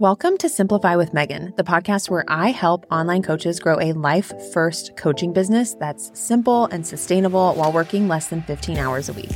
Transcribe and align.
Welcome 0.00 0.38
to 0.38 0.48
Simplify 0.48 0.96
with 0.96 1.14
Megan, 1.14 1.54
the 1.56 1.62
podcast 1.62 2.10
where 2.10 2.24
I 2.26 2.50
help 2.50 2.84
online 2.90 3.22
coaches 3.22 3.60
grow 3.60 3.78
a 3.78 3.92
life 3.92 4.32
first 4.52 4.96
coaching 4.96 5.32
business 5.32 5.74
that's 5.74 6.10
simple 6.18 6.64
and 6.66 6.84
sustainable 6.84 7.54
while 7.54 7.70
working 7.70 8.08
less 8.08 8.26
than 8.26 8.42
15 8.42 8.76
hours 8.76 9.08
a 9.08 9.12
week. 9.12 9.30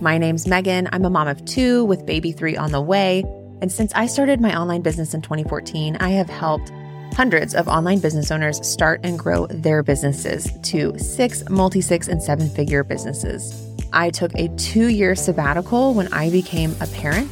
My 0.00 0.16
name's 0.16 0.46
Megan. 0.46 0.88
I'm 0.92 1.04
a 1.04 1.10
mom 1.10 1.26
of 1.26 1.44
two 1.46 1.84
with 1.84 2.06
baby 2.06 2.30
three 2.30 2.56
on 2.56 2.70
the 2.70 2.80
way. 2.80 3.24
And 3.60 3.72
since 3.72 3.92
I 3.96 4.06
started 4.06 4.40
my 4.40 4.56
online 4.56 4.82
business 4.82 5.14
in 5.14 5.20
2014, 5.20 5.96
I 5.96 6.10
have 6.10 6.30
helped 6.30 6.70
hundreds 7.14 7.56
of 7.56 7.66
online 7.66 7.98
business 7.98 8.30
owners 8.30 8.64
start 8.64 9.00
and 9.02 9.18
grow 9.18 9.48
their 9.48 9.82
businesses 9.82 10.48
to 10.62 10.96
six, 10.96 11.42
multi 11.50 11.80
six, 11.80 12.06
and 12.06 12.22
seven 12.22 12.48
figure 12.48 12.84
businesses. 12.84 13.68
I 13.92 14.10
took 14.10 14.32
a 14.36 14.46
two 14.58 14.86
year 14.86 15.16
sabbatical 15.16 15.92
when 15.92 16.06
I 16.12 16.30
became 16.30 16.76
a 16.80 16.86
parent 16.86 17.28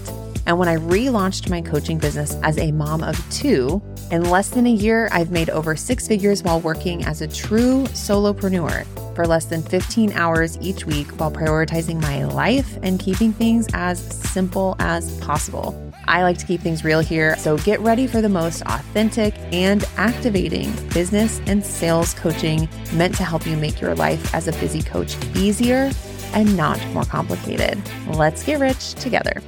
and 0.47 0.59
when 0.59 0.69
I 0.69 0.77
relaunched 0.77 1.51
my 1.51 1.61
coaching 1.61 1.99
business 1.99 2.37
as 2.43 2.57
a 2.59 2.71
mom 2.71 3.03
of 3.03 3.19
two, 3.31 3.83
in 4.13 4.31
less 4.31 4.49
than 4.49 4.67
a 4.67 4.71
year, 4.71 5.09
I've 5.11 5.33
made 5.33 5.51
over 5.51 5.75
six 5.75 6.07
figures 6.07 6.43
while 6.43 6.61
working 6.61 7.05
as 7.05 7.21
a 7.21 7.27
true 7.27 7.83
solopreneur 7.89 8.87
for 9.17 9.27
less 9.27 9.47
than 9.47 9.63
15 9.63 10.13
hours 10.13 10.57
each 10.61 10.87
week 10.87 11.09
while 11.19 11.33
prioritizing 11.33 12.01
my 12.01 12.25
life 12.25 12.79
and 12.83 13.01
keeping 13.01 13.33
things 13.33 13.67
as 13.75 13.99
simple 14.31 14.77
as 14.79 15.19
possible. 15.19 15.83
I 16.07 16.23
like 16.23 16.39
to 16.39 16.47
keep 16.47 16.61
things 16.61 16.85
real 16.85 17.01
here, 17.01 17.37
so 17.37 17.59
get 17.59 17.81
ready 17.81 18.07
for 18.07 18.21
the 18.21 18.29
most 18.29 18.63
authentic 18.63 19.35
and 19.53 19.85
activating 19.97 20.71
business 20.91 21.41
and 21.47 21.65
sales 21.65 22.15
coaching 22.15 22.69
meant 22.93 23.17
to 23.17 23.25
help 23.25 23.45
you 23.47 23.57
make 23.57 23.81
your 23.81 23.97
life 23.97 24.33
as 24.33 24.47
a 24.47 24.53
busy 24.53 24.83
coach 24.83 25.17
easier 25.35 25.91
and 26.33 26.57
not 26.57 26.85
more 26.89 27.05
complicated. 27.05 27.83
Let's 28.09 28.45
get 28.45 28.61
rich 28.61 28.95
together. 28.95 29.43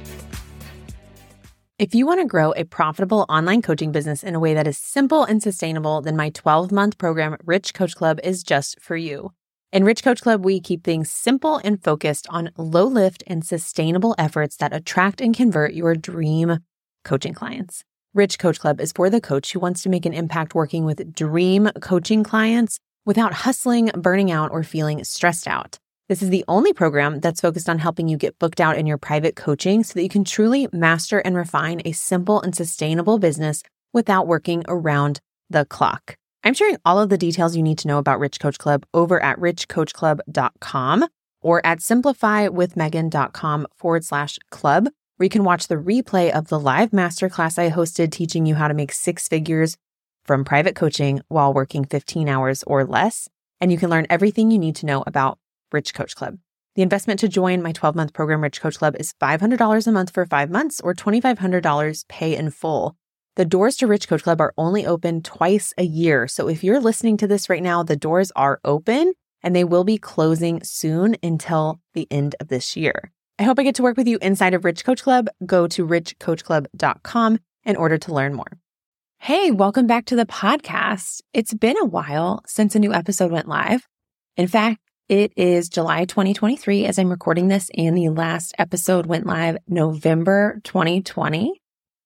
If 1.79 1.95
you 1.95 2.05
want 2.05 2.19
to 2.19 2.25
grow 2.25 2.51
a 2.57 2.65
profitable 2.65 3.25
online 3.29 3.61
coaching 3.61 3.93
business 3.93 4.21
in 4.21 4.35
a 4.35 4.39
way 4.41 4.53
that 4.53 4.67
is 4.67 4.77
simple 4.77 5.23
and 5.23 5.41
sustainable, 5.41 6.01
then 6.01 6.17
my 6.17 6.29
12 6.31 6.73
month 6.73 6.97
program, 6.97 7.37
Rich 7.45 7.73
Coach 7.73 7.95
Club, 7.95 8.19
is 8.21 8.43
just 8.43 8.81
for 8.81 8.97
you. 8.97 9.31
In 9.71 9.85
Rich 9.85 10.03
Coach 10.03 10.21
Club, 10.21 10.43
we 10.43 10.59
keep 10.59 10.83
things 10.83 11.09
simple 11.09 11.61
and 11.63 11.81
focused 11.81 12.27
on 12.29 12.51
low 12.57 12.83
lift 12.83 13.23
and 13.27 13.45
sustainable 13.45 14.13
efforts 14.17 14.57
that 14.57 14.73
attract 14.73 15.21
and 15.21 15.33
convert 15.33 15.73
your 15.73 15.95
dream 15.95 16.59
coaching 17.05 17.33
clients. 17.33 17.85
Rich 18.13 18.39
Coach 18.39 18.59
Club 18.59 18.81
is 18.81 18.91
for 18.91 19.09
the 19.09 19.21
coach 19.21 19.53
who 19.53 19.61
wants 19.61 19.81
to 19.83 19.89
make 19.89 20.05
an 20.05 20.13
impact 20.13 20.53
working 20.53 20.83
with 20.83 21.15
dream 21.15 21.69
coaching 21.79 22.25
clients 22.25 22.81
without 23.05 23.31
hustling, 23.31 23.89
burning 23.95 24.31
out, 24.31 24.51
or 24.51 24.63
feeling 24.63 25.01
stressed 25.05 25.47
out. 25.47 25.79
This 26.09 26.23
is 26.23 26.31
the 26.31 26.43
only 26.47 26.73
program 26.73 27.19
that's 27.19 27.39
focused 27.39 27.69
on 27.69 27.77
helping 27.77 28.07
you 28.07 28.17
get 28.17 28.39
booked 28.39 28.59
out 28.59 28.79
in 28.79 28.87
your 28.87 28.97
private 28.97 29.35
coaching 29.35 29.83
so 29.83 29.93
that 29.93 30.01
you 30.01 30.09
can 30.09 30.23
truly 30.23 30.67
master 30.73 31.19
and 31.19 31.35
refine 31.35 31.83
a 31.85 31.91
simple 31.91 32.41
and 32.41 32.55
sustainable 32.55 33.19
business 33.19 33.61
without 33.93 34.25
working 34.25 34.63
around 34.67 35.19
the 35.51 35.65
clock. 35.65 36.17
I'm 36.43 36.55
sharing 36.55 36.77
all 36.83 36.99
of 36.99 37.09
the 37.09 37.17
details 37.17 37.55
you 37.55 37.61
need 37.61 37.77
to 37.79 37.87
know 37.87 37.99
about 37.99 38.19
Rich 38.19 38.39
Coach 38.39 38.57
Club 38.57 38.87
over 38.91 39.21
at 39.21 39.37
richcoachclub.com 39.37 41.05
or 41.41 41.63
at 41.63 41.77
simplifywithmegan.com 41.77 43.67
forward 43.77 44.03
slash 44.03 44.39
club, 44.49 44.89
where 45.17 45.25
you 45.25 45.29
can 45.29 45.43
watch 45.43 45.67
the 45.67 45.75
replay 45.75 46.31
of 46.31 46.47
the 46.47 46.59
live 46.59 46.89
masterclass 46.89 47.59
I 47.59 47.69
hosted 47.69 48.11
teaching 48.11 48.47
you 48.47 48.55
how 48.55 48.67
to 48.67 48.73
make 48.73 48.93
six 48.93 49.27
figures 49.27 49.77
from 50.25 50.43
private 50.43 50.75
coaching 50.75 51.21
while 51.27 51.53
working 51.53 51.85
15 51.85 52.27
hours 52.27 52.63
or 52.63 52.83
less. 52.83 53.29
And 53.61 53.71
you 53.71 53.77
can 53.77 53.89
learn 53.89 54.07
everything 54.09 54.49
you 54.49 54.57
need 54.57 54.77
to 54.77 54.85
know 54.85 55.03
about 55.05 55.37
Rich 55.71 55.93
Coach 55.93 56.15
Club. 56.15 56.37
The 56.75 56.81
investment 56.81 57.19
to 57.19 57.27
join 57.27 57.61
my 57.61 57.71
12 57.71 57.95
month 57.95 58.13
program, 58.13 58.41
Rich 58.41 58.61
Coach 58.61 58.77
Club, 58.77 58.95
is 58.99 59.13
$500 59.21 59.87
a 59.87 59.91
month 59.91 60.11
for 60.11 60.25
five 60.25 60.49
months 60.49 60.79
or 60.81 60.93
$2,500 60.93 62.07
pay 62.07 62.35
in 62.35 62.51
full. 62.51 62.95
The 63.35 63.45
doors 63.45 63.77
to 63.77 63.87
Rich 63.87 64.07
Coach 64.07 64.23
Club 64.23 64.41
are 64.41 64.53
only 64.57 64.85
open 64.85 65.21
twice 65.21 65.73
a 65.77 65.83
year. 65.83 66.27
So 66.27 66.47
if 66.47 66.63
you're 66.63 66.79
listening 66.79 67.17
to 67.17 67.27
this 67.27 67.49
right 67.49 67.63
now, 67.63 67.83
the 67.83 67.95
doors 67.95 68.31
are 68.35 68.59
open 68.63 69.13
and 69.41 69.55
they 69.55 69.63
will 69.63 69.83
be 69.83 69.97
closing 69.97 70.61
soon 70.63 71.15
until 71.23 71.79
the 71.93 72.07
end 72.11 72.35
of 72.39 72.49
this 72.49 72.75
year. 72.75 73.11
I 73.37 73.43
hope 73.43 73.57
I 73.57 73.63
get 73.63 73.75
to 73.75 73.83
work 73.83 73.95
with 73.95 74.07
you 74.07 74.17
inside 74.21 74.53
of 74.53 74.65
Rich 74.65 74.83
Coach 74.83 75.03
Club. 75.03 75.29
Go 75.45 75.67
to 75.67 75.87
richcoachclub.com 75.87 77.39
in 77.65 77.75
order 77.75 77.97
to 77.97 78.13
learn 78.13 78.33
more. 78.33 78.57
Hey, 79.19 79.51
welcome 79.51 79.87
back 79.87 80.05
to 80.05 80.15
the 80.15 80.25
podcast. 80.25 81.21
It's 81.33 81.53
been 81.53 81.77
a 81.77 81.85
while 81.85 82.41
since 82.45 82.75
a 82.75 82.79
new 82.79 82.93
episode 82.93 83.31
went 83.31 83.47
live. 83.47 83.87
In 84.35 84.47
fact, 84.47 84.79
it 85.09 85.33
is 85.35 85.69
July 85.69 86.05
2023 86.05 86.85
as 86.85 86.99
I'm 86.99 87.09
recording 87.09 87.47
this, 87.47 87.71
and 87.75 87.97
the 87.97 88.09
last 88.09 88.53
episode 88.59 89.07
went 89.07 89.25
live 89.25 89.57
November 89.67 90.61
2020. 90.63 91.59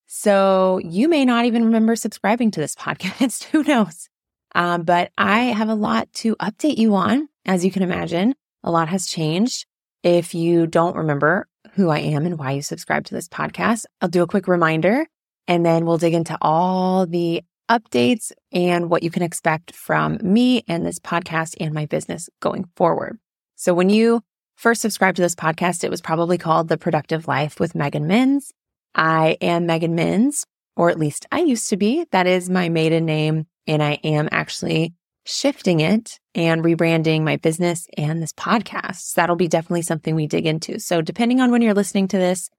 So 0.08 0.80
you 0.84 1.10
may 1.10 1.26
not 1.26 1.44
even 1.44 1.66
remember 1.66 1.98
subscribing 1.98 2.52
to 2.52 2.62
this 2.62 2.76
podcast. 2.80 3.44
Who 3.46 3.64
knows? 3.64 4.08
Um, 4.56 4.84
but 4.84 5.12
I 5.18 5.42
have 5.42 5.68
a 5.68 5.76
lot 5.76 6.12
to 6.14 6.38
update 6.38 6.78
you 6.78 6.96
on. 6.96 7.28
As 7.46 7.66
you 7.66 7.72
can 7.72 7.84
imagine, 7.84 8.36
a 8.64 8.72
lot 8.72 8.88
has 8.88 9.06
changed. 9.06 9.66
If 10.02 10.34
you 10.34 10.66
don't 10.66 10.96
remember 10.96 11.48
who 11.74 11.90
I 11.90 12.00
am 12.00 12.26
and 12.26 12.40
why 12.40 12.52
you 12.52 12.62
subscribe 12.62 13.06
to 13.06 13.14
this 13.14 13.28
podcast, 13.28 13.84
I'll 14.00 14.08
do 14.08 14.24
a 14.24 14.28
quick 14.28 14.48
reminder 14.48 15.06
and 15.48 15.66
then 15.66 15.86
we'll 15.86 15.98
dig 15.98 16.14
into 16.14 16.38
all 16.42 17.06
the 17.06 17.44
updates 17.80 18.32
and 18.52 18.90
what 18.90 19.04
you 19.04 19.10
can 19.10 19.24
expect 19.24 19.76
from 19.76 20.18
me 20.22 20.64
and 20.68 20.86
this 20.86 21.00
podcast 21.00 21.56
and 21.60 21.74
my 21.74 21.86
business 21.86 22.30
going 22.40 22.66
forward. 22.76 23.18
So 23.56 23.74
when 23.74 23.90
you 23.90 24.22
first 24.56 24.82
subscribed 24.82 25.16
to 25.18 25.22
this 25.22 25.36
podcast, 25.36 25.84
it 25.84 25.90
was 25.90 26.02
probably 26.02 26.38
called 26.38 26.68
The 26.68 26.78
Productive 26.78 27.28
Life 27.28 27.60
with 27.60 27.76
Megan 27.76 28.08
Minns. 28.08 28.52
I 28.96 29.38
am 29.42 29.66
Megan 29.66 29.96
Minns, 29.96 30.46
or 30.76 30.90
at 30.90 31.00
least 31.00 31.26
I 31.32 31.40
used 31.40 31.70
to 31.70 31.78
be. 31.78 32.06
That 32.12 32.28
is 32.28 32.50
my 32.50 32.70
maiden 32.70 33.06
name. 33.06 33.48
And 33.66 33.82
I 33.82 33.94
am 34.04 34.30
actually 34.32 34.94
shifting 35.26 35.80
it 35.80 36.20
and 36.36 36.64
rebranding 36.64 37.24
my 37.24 37.38
business 37.38 37.88
and 37.98 38.22
this 38.22 38.34
podcast. 38.34 38.98
So 38.98 39.22
that'll 39.22 39.36
be 39.36 39.48
definitely 39.48 39.82
something 39.82 40.16
we 40.16 40.28
dig 40.28 40.46
into. 40.46 40.80
So 40.80 41.02
depending 41.02 41.40
on 41.40 41.52
when 41.52 41.62
you're 41.62 41.74
listening 41.74 42.08
to 42.10 42.18
this, 42.18 42.50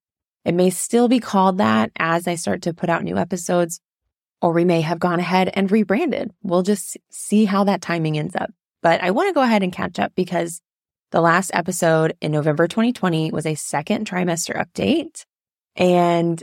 it 0.45 0.55
may 0.55 0.71
still 0.71 1.09
be 1.09 1.21
called 1.21 1.59
that 1.59 1.91
as 1.97 2.27
I 2.27 2.35
start 2.35 2.63
to 2.63 2.75
put 2.75 2.91
out 2.91 3.05
new 3.05 3.17
episodes, 3.17 3.81
or 4.45 4.53
we 4.53 4.67
may 4.67 4.83
have 4.83 4.99
gone 4.99 5.21
ahead 5.21 5.51
and 5.55 5.73
rebranded. 5.73 6.31
We'll 6.43 6.63
just 6.63 6.99
see 7.11 7.47
how 7.47 7.65
that 7.65 7.81
timing 7.81 8.19
ends 8.19 8.37
up. 8.37 8.51
But 8.83 9.03
I 9.03 9.11
want 9.11 9.31
to 9.31 9.33
go 9.33 9.41
ahead 9.41 9.63
and 9.63 9.73
catch 9.73 9.99
up 9.99 10.13
because 10.15 10.61
the 11.13 11.23
last 11.23 11.51
episode 11.55 12.15
in 12.21 12.31
November 12.31 12.69
2020 12.69 13.33
was 13.33 13.47
a 13.47 13.55
second 13.55 14.07
trimester 14.07 14.55
update. 14.55 15.25
And 15.77 16.43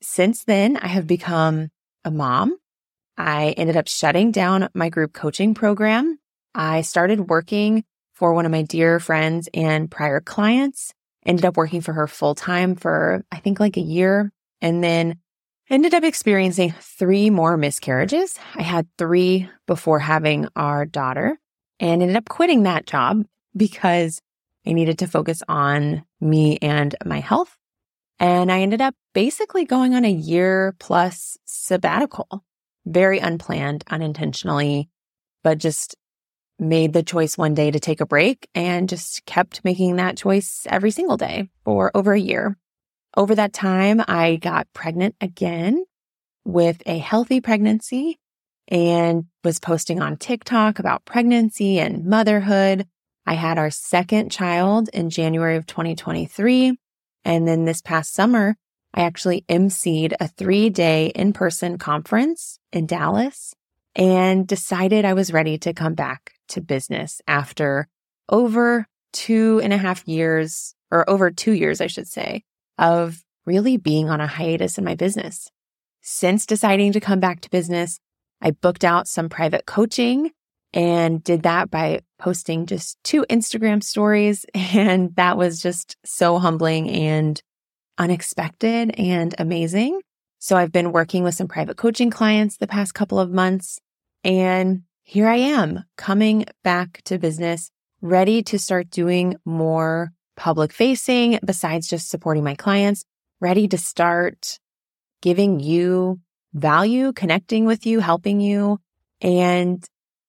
since 0.00 0.44
then, 0.44 0.76
I 0.76 0.86
have 0.86 1.08
become 1.08 1.70
a 2.04 2.12
mom. 2.12 2.56
I 3.18 3.48
ended 3.56 3.76
up 3.76 3.88
shutting 3.88 4.30
down 4.30 4.68
my 4.72 4.88
group 4.88 5.12
coaching 5.12 5.52
program. 5.52 6.20
I 6.54 6.82
started 6.82 7.28
working 7.28 7.82
for 8.14 8.32
one 8.32 8.46
of 8.46 8.52
my 8.52 8.62
dear 8.62 9.00
friends 9.00 9.48
and 9.52 9.90
prior 9.90 10.20
clients, 10.20 10.94
ended 11.26 11.44
up 11.44 11.56
working 11.56 11.80
for 11.80 11.94
her 11.94 12.06
full 12.06 12.36
time 12.36 12.76
for, 12.76 13.24
I 13.32 13.38
think, 13.38 13.58
like 13.58 13.76
a 13.76 13.80
year. 13.80 14.30
And 14.60 14.84
then 14.84 15.18
ended 15.70 15.94
up 15.94 16.02
experiencing 16.02 16.74
three 16.80 17.30
more 17.30 17.56
miscarriages. 17.56 18.38
I 18.56 18.62
had 18.62 18.88
three 18.98 19.48
before 19.66 20.00
having 20.00 20.48
our 20.56 20.84
daughter 20.84 21.38
and 21.78 22.02
ended 22.02 22.16
up 22.16 22.28
quitting 22.28 22.64
that 22.64 22.86
job 22.86 23.24
because 23.56 24.20
I 24.66 24.72
needed 24.72 24.98
to 24.98 25.06
focus 25.06 25.42
on 25.48 26.04
me 26.20 26.58
and 26.60 26.94
my 27.06 27.20
health. 27.20 27.56
And 28.18 28.52
I 28.52 28.60
ended 28.60 28.82
up 28.82 28.94
basically 29.14 29.64
going 29.64 29.94
on 29.94 30.04
a 30.04 30.10
year 30.10 30.74
plus 30.78 31.38
sabbatical, 31.46 32.44
very 32.84 33.18
unplanned, 33.18 33.84
unintentionally, 33.88 34.90
but 35.42 35.58
just 35.58 35.96
made 36.58 36.92
the 36.92 37.02
choice 37.02 37.38
one 37.38 37.54
day 37.54 37.70
to 37.70 37.80
take 37.80 38.02
a 38.02 38.06
break 38.06 38.48
and 38.54 38.88
just 38.88 39.24
kept 39.24 39.64
making 39.64 39.96
that 39.96 40.18
choice 40.18 40.66
every 40.68 40.90
single 40.90 41.16
day 41.16 41.48
for 41.64 41.90
over 41.94 42.12
a 42.12 42.20
year. 42.20 42.58
Over 43.16 43.34
that 43.34 43.52
time, 43.52 44.02
I 44.06 44.36
got 44.36 44.72
pregnant 44.72 45.16
again 45.20 45.84
with 46.44 46.82
a 46.86 46.98
healthy 46.98 47.40
pregnancy 47.40 48.18
and 48.68 49.24
was 49.42 49.58
posting 49.58 50.00
on 50.00 50.16
TikTok 50.16 50.78
about 50.78 51.04
pregnancy 51.04 51.80
and 51.80 52.04
motherhood. 52.04 52.86
I 53.26 53.34
had 53.34 53.58
our 53.58 53.70
second 53.70 54.30
child 54.30 54.88
in 54.92 55.10
January 55.10 55.56
of 55.56 55.66
2023. 55.66 56.78
And 57.24 57.48
then 57.48 57.64
this 57.64 57.82
past 57.82 58.14
summer, 58.14 58.56
I 58.94 59.02
actually 59.02 59.44
emceed 59.48 60.14
a 60.20 60.28
three 60.28 60.70
day 60.70 61.06
in 61.08 61.32
person 61.32 61.78
conference 61.78 62.58
in 62.72 62.86
Dallas 62.86 63.54
and 63.94 64.46
decided 64.46 65.04
I 65.04 65.14
was 65.14 65.32
ready 65.32 65.58
to 65.58 65.74
come 65.74 65.94
back 65.94 66.32
to 66.48 66.60
business 66.60 67.20
after 67.26 67.88
over 68.28 68.86
two 69.12 69.60
and 69.62 69.72
a 69.72 69.78
half 69.78 70.06
years 70.06 70.74
or 70.90 71.08
over 71.10 71.30
two 71.30 71.52
years, 71.52 71.80
I 71.80 71.88
should 71.88 72.08
say, 72.08 72.44
of 72.78 73.22
really 73.46 73.76
being 73.76 74.08
on 74.08 74.20
a 74.20 74.26
hiatus 74.26 74.78
in 74.78 74.84
my 74.84 74.94
business. 74.94 75.50
Since 76.02 76.46
deciding 76.46 76.92
to 76.92 77.00
come 77.00 77.20
back 77.20 77.40
to 77.42 77.50
business, 77.50 77.98
I 78.40 78.52
booked 78.52 78.84
out 78.84 79.06
some 79.06 79.28
private 79.28 79.66
coaching 79.66 80.30
and 80.72 81.22
did 81.22 81.42
that 81.42 81.70
by 81.70 82.00
posting 82.18 82.66
just 82.66 82.96
two 83.02 83.24
Instagram 83.28 83.82
stories. 83.82 84.46
And 84.54 85.14
that 85.16 85.36
was 85.36 85.60
just 85.60 85.96
so 86.04 86.38
humbling 86.38 86.88
and 86.88 87.42
unexpected 87.98 88.94
and 88.98 89.34
amazing. 89.38 90.00
So 90.38 90.56
I've 90.56 90.72
been 90.72 90.92
working 90.92 91.22
with 91.22 91.34
some 91.34 91.48
private 91.48 91.76
coaching 91.76 92.10
clients 92.10 92.56
the 92.56 92.66
past 92.66 92.94
couple 92.94 93.18
of 93.18 93.30
months. 93.30 93.78
And 94.24 94.82
here 95.02 95.26
I 95.26 95.36
am 95.36 95.84
coming 95.96 96.46
back 96.62 97.02
to 97.04 97.18
business, 97.18 97.70
ready 98.00 98.42
to 98.44 98.58
start 98.58 98.90
doing 98.90 99.36
more 99.44 100.12
public 100.40 100.72
facing 100.72 101.38
besides 101.44 101.86
just 101.86 102.08
supporting 102.08 102.42
my 102.42 102.54
clients, 102.54 103.04
ready 103.40 103.68
to 103.68 103.76
start 103.76 104.58
giving 105.20 105.60
you 105.60 106.18
value, 106.54 107.12
connecting 107.12 107.66
with 107.66 107.84
you, 107.84 108.00
helping 108.00 108.40
you. 108.40 108.78
And 109.20 109.84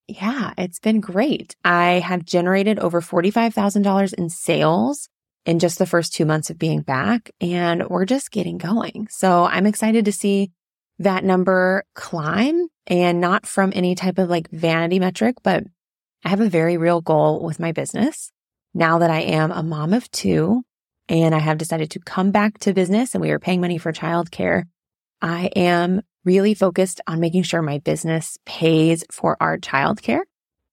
yeah, 0.06 0.52
it's 0.58 0.78
been 0.78 1.00
great. 1.00 1.56
I 1.64 2.00
have 2.00 2.24
generated 2.24 2.78
over 2.78 3.00
$45,000 3.00 4.12
in 4.12 4.28
sales 4.28 5.08
in 5.46 5.58
just 5.58 5.78
the 5.78 5.86
first 5.86 6.12
two 6.12 6.26
months 6.26 6.50
of 6.50 6.58
being 6.58 6.82
back, 6.82 7.30
and 7.40 7.88
we're 7.88 8.04
just 8.04 8.30
getting 8.30 8.58
going. 8.58 9.08
So 9.10 9.44
I'm 9.44 9.66
excited 9.66 10.04
to 10.04 10.12
see 10.12 10.50
that 10.98 11.24
number 11.24 11.84
climb 11.94 12.68
and 12.86 13.20
not 13.20 13.46
from 13.46 13.72
any 13.74 13.94
type 13.94 14.18
of 14.18 14.28
like 14.28 14.50
vanity 14.50 15.00
metric, 15.00 15.36
but 15.42 15.64
I 16.24 16.28
have 16.28 16.40
a 16.40 16.48
very 16.48 16.76
real 16.76 17.00
goal 17.00 17.42
with 17.42 17.58
my 17.58 17.72
business 17.72 18.31
now 18.74 18.98
that 18.98 19.10
I 19.10 19.20
am 19.20 19.50
a 19.50 19.62
mom 19.62 19.92
of 19.92 20.10
two 20.10 20.62
and 21.08 21.34
I 21.34 21.38
have 21.38 21.58
decided 21.58 21.90
to 21.92 22.00
come 22.00 22.30
back 22.30 22.58
to 22.60 22.72
business 22.72 23.14
and 23.14 23.22
we 23.22 23.30
are 23.30 23.38
paying 23.38 23.60
money 23.60 23.78
for 23.78 23.92
childcare. 23.92 24.64
I 25.20 25.46
am 25.56 26.02
really 26.24 26.54
focused 26.54 27.00
on 27.06 27.20
making 27.20 27.42
sure 27.42 27.62
my 27.62 27.78
business 27.78 28.38
pays 28.46 29.04
for 29.10 29.36
our 29.40 29.58
childcare. 29.58 30.22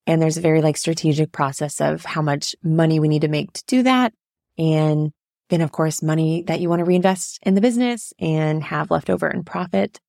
And 0.07 0.22
there's 0.22 0.38
a 0.38 0.42
very 0.42 0.62
like 0.62 0.78
strategic 0.78 1.31
process 1.31 1.81
of 1.81 2.06
how 2.06 2.22
much 2.22 2.56
money 2.63 3.00
we 3.00 3.07
need 3.07 3.22
to 3.22 3.28
make 3.28 3.54
to 3.54 3.63
do 3.68 3.84
that. 3.84 4.13
And 4.57 5.12
then 5.50 5.62
of 5.62 5.72
course, 5.72 6.01
money 6.01 6.44
that 6.44 6.62
you 6.62 6.69
want 6.69 6.80
to 6.80 6.86
reinvest 6.86 7.40
in 7.44 7.56
the 7.56 7.62
business 7.62 8.13
and 8.19 8.63
have 8.63 8.92
left 8.92 9.10
over 9.10 9.30
in 9.30 9.44
profit. 9.44 10.00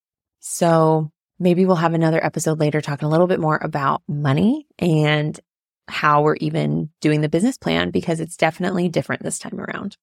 So 0.40 1.10
maybe 1.38 1.64
we'll 1.64 1.76
have 1.76 1.94
another 1.94 2.24
episode 2.24 2.60
later 2.60 2.80
talking 2.80 3.06
a 3.06 3.10
little 3.10 3.26
bit 3.26 3.40
more 3.40 3.58
about 3.60 4.02
money 4.06 4.66
and 4.78 5.38
how 5.90 6.22
we're 6.22 6.36
even 6.36 6.90
doing 7.00 7.20
the 7.20 7.28
business 7.28 7.58
plan 7.58 7.90
because 7.90 8.20
it's 8.20 8.36
definitely 8.36 8.88
different 8.88 9.22
this 9.22 9.38
time 9.38 9.60
around. 9.60 9.96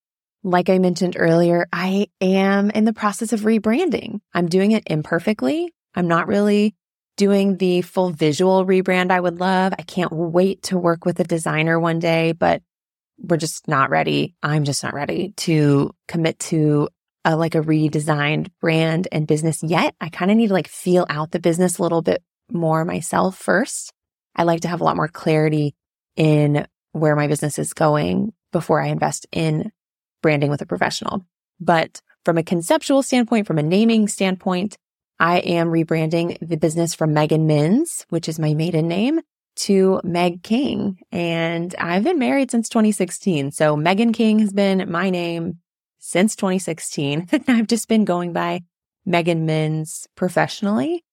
Like 0.44 0.70
I 0.70 0.78
mentioned 0.78 1.16
earlier, 1.18 1.68
I 1.74 2.08
am 2.22 2.70
in 2.70 2.86
the 2.86 2.94
process 2.94 3.34
of 3.34 3.42
rebranding. 3.42 4.20
I'm 4.34 4.48
doing 4.48 4.72
it 4.72 4.84
imperfectly. 4.88 5.74
I'm 5.96 6.08
not 6.08 6.28
really 6.28 6.76
doing 7.18 7.58
the 7.58 7.82
full 7.82 8.12
visual 8.12 8.66
rebrand 8.66 9.12
I 9.12 9.20
would 9.20 9.40
love. 9.40 9.74
I 9.78 9.82
can't 9.82 10.12
wait 10.12 10.64
to 10.64 10.78
work 10.78 11.06
with 11.06 11.20
a 11.20 11.24
designer 11.24 11.80
one 11.80 12.00
day, 12.00 12.32
but 12.32 12.62
we're 13.18 13.38
just 13.38 13.68
not 13.68 13.90
ready. 13.90 14.36
I'm 14.44 14.64
just 14.64 14.84
not 14.84 14.94
ready 14.94 15.34
to 15.38 15.92
commit 16.08 16.38
to 16.40 16.90
a, 17.26 17.36
like 17.36 17.56
a 17.56 17.62
redesigned 17.62 18.50
brand 18.62 19.08
and 19.12 19.28
business 19.28 19.64
yet. 19.64 19.96
I 20.00 20.10
kind 20.10 20.30
of 20.30 20.38
need 20.38 20.48
to 20.48 20.54
like 20.54 20.68
feel 20.68 21.08
out 21.10 21.32
the 21.32 21.40
business 21.40 21.80
a 21.80 21.82
little 21.82 22.04
bit 22.04 22.24
more 22.52 22.86
myself 22.86 23.38
first. 23.38 23.92
I 24.38 24.44
like 24.44 24.62
to 24.62 24.68
have 24.68 24.82
a 24.82 24.84
lot 24.84 24.96
more 24.96 25.08
clarity 25.08 25.76
in 26.16 26.68
where 26.92 27.16
my 27.16 27.28
business 27.28 27.60
is 27.60 27.74
going 27.74 28.34
before 28.52 28.82
I 28.82 28.88
invest 28.88 29.28
in 29.32 29.72
branding 30.22 30.50
with 30.50 30.62
a 30.62 30.66
professional. 30.66 31.26
But 31.60 32.02
from 32.24 32.38
a 32.38 32.44
conceptual 32.44 33.04
standpoint, 33.04 33.48
from 33.48 33.58
a 33.58 33.64
naming 33.64 34.08
standpoint, 34.08 34.78
I 35.20 35.40
am 35.40 35.70
rebranding 35.70 36.38
the 36.48 36.58
business 36.58 36.94
from 36.94 37.14
Megan 37.14 37.48
Minns, 37.48 38.06
which 38.10 38.30
is 38.30 38.40
my 38.40 38.54
maiden 38.54 38.88
name, 38.88 39.22
to 39.58 40.00
Meg 40.04 40.44
King. 40.44 41.00
And 41.12 41.74
I've 41.80 42.04
been 42.04 42.20
married 42.20 42.52
since 42.52 42.70
2016. 42.70 43.52
So 43.52 43.76
Megan 43.76 44.14
King 44.14 44.40
has 44.40 44.54
been 44.54 44.90
my 44.92 45.10
name 45.10 45.60
since 46.00 46.36
2016. 46.36 47.28
I've 47.48 47.68
just 47.68 47.88
been 47.88 48.06
going 48.06 48.34
by 48.34 48.62
Megan 49.06 49.46
Minns 49.46 50.08
professionally. 50.16 51.04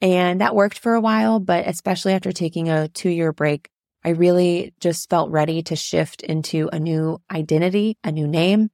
And 0.00 0.40
that 0.40 0.54
worked 0.54 0.78
for 0.78 0.94
a 0.94 1.00
while, 1.00 1.40
but 1.40 1.66
especially 1.66 2.12
after 2.12 2.32
taking 2.32 2.68
a 2.68 2.88
two 2.88 3.10
year 3.10 3.32
break, 3.32 3.68
I 4.04 4.10
really 4.10 4.74
just 4.80 5.10
felt 5.10 5.30
ready 5.30 5.62
to 5.64 5.76
shift 5.76 6.22
into 6.22 6.68
a 6.72 6.78
new 6.78 7.20
identity, 7.30 7.96
a 8.04 8.12
new 8.12 8.28
name, 8.28 8.70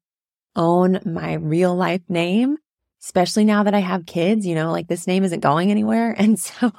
own 0.55 1.01
my 1.05 1.35
real 1.35 1.75
life 1.75 2.03
name, 2.09 2.57
especially 3.03 3.45
now 3.45 3.63
that 3.63 3.75
I 3.75 3.81
have 3.81 4.07
kids, 4.07 4.47
you 4.47 4.55
know, 4.55 4.71
like 4.71 4.87
this 4.87 5.07
name 5.07 5.25
isn't 5.25 5.41
going 5.41 5.71
anywhere. 5.71 6.15
And 6.19 6.39
so 6.39 6.71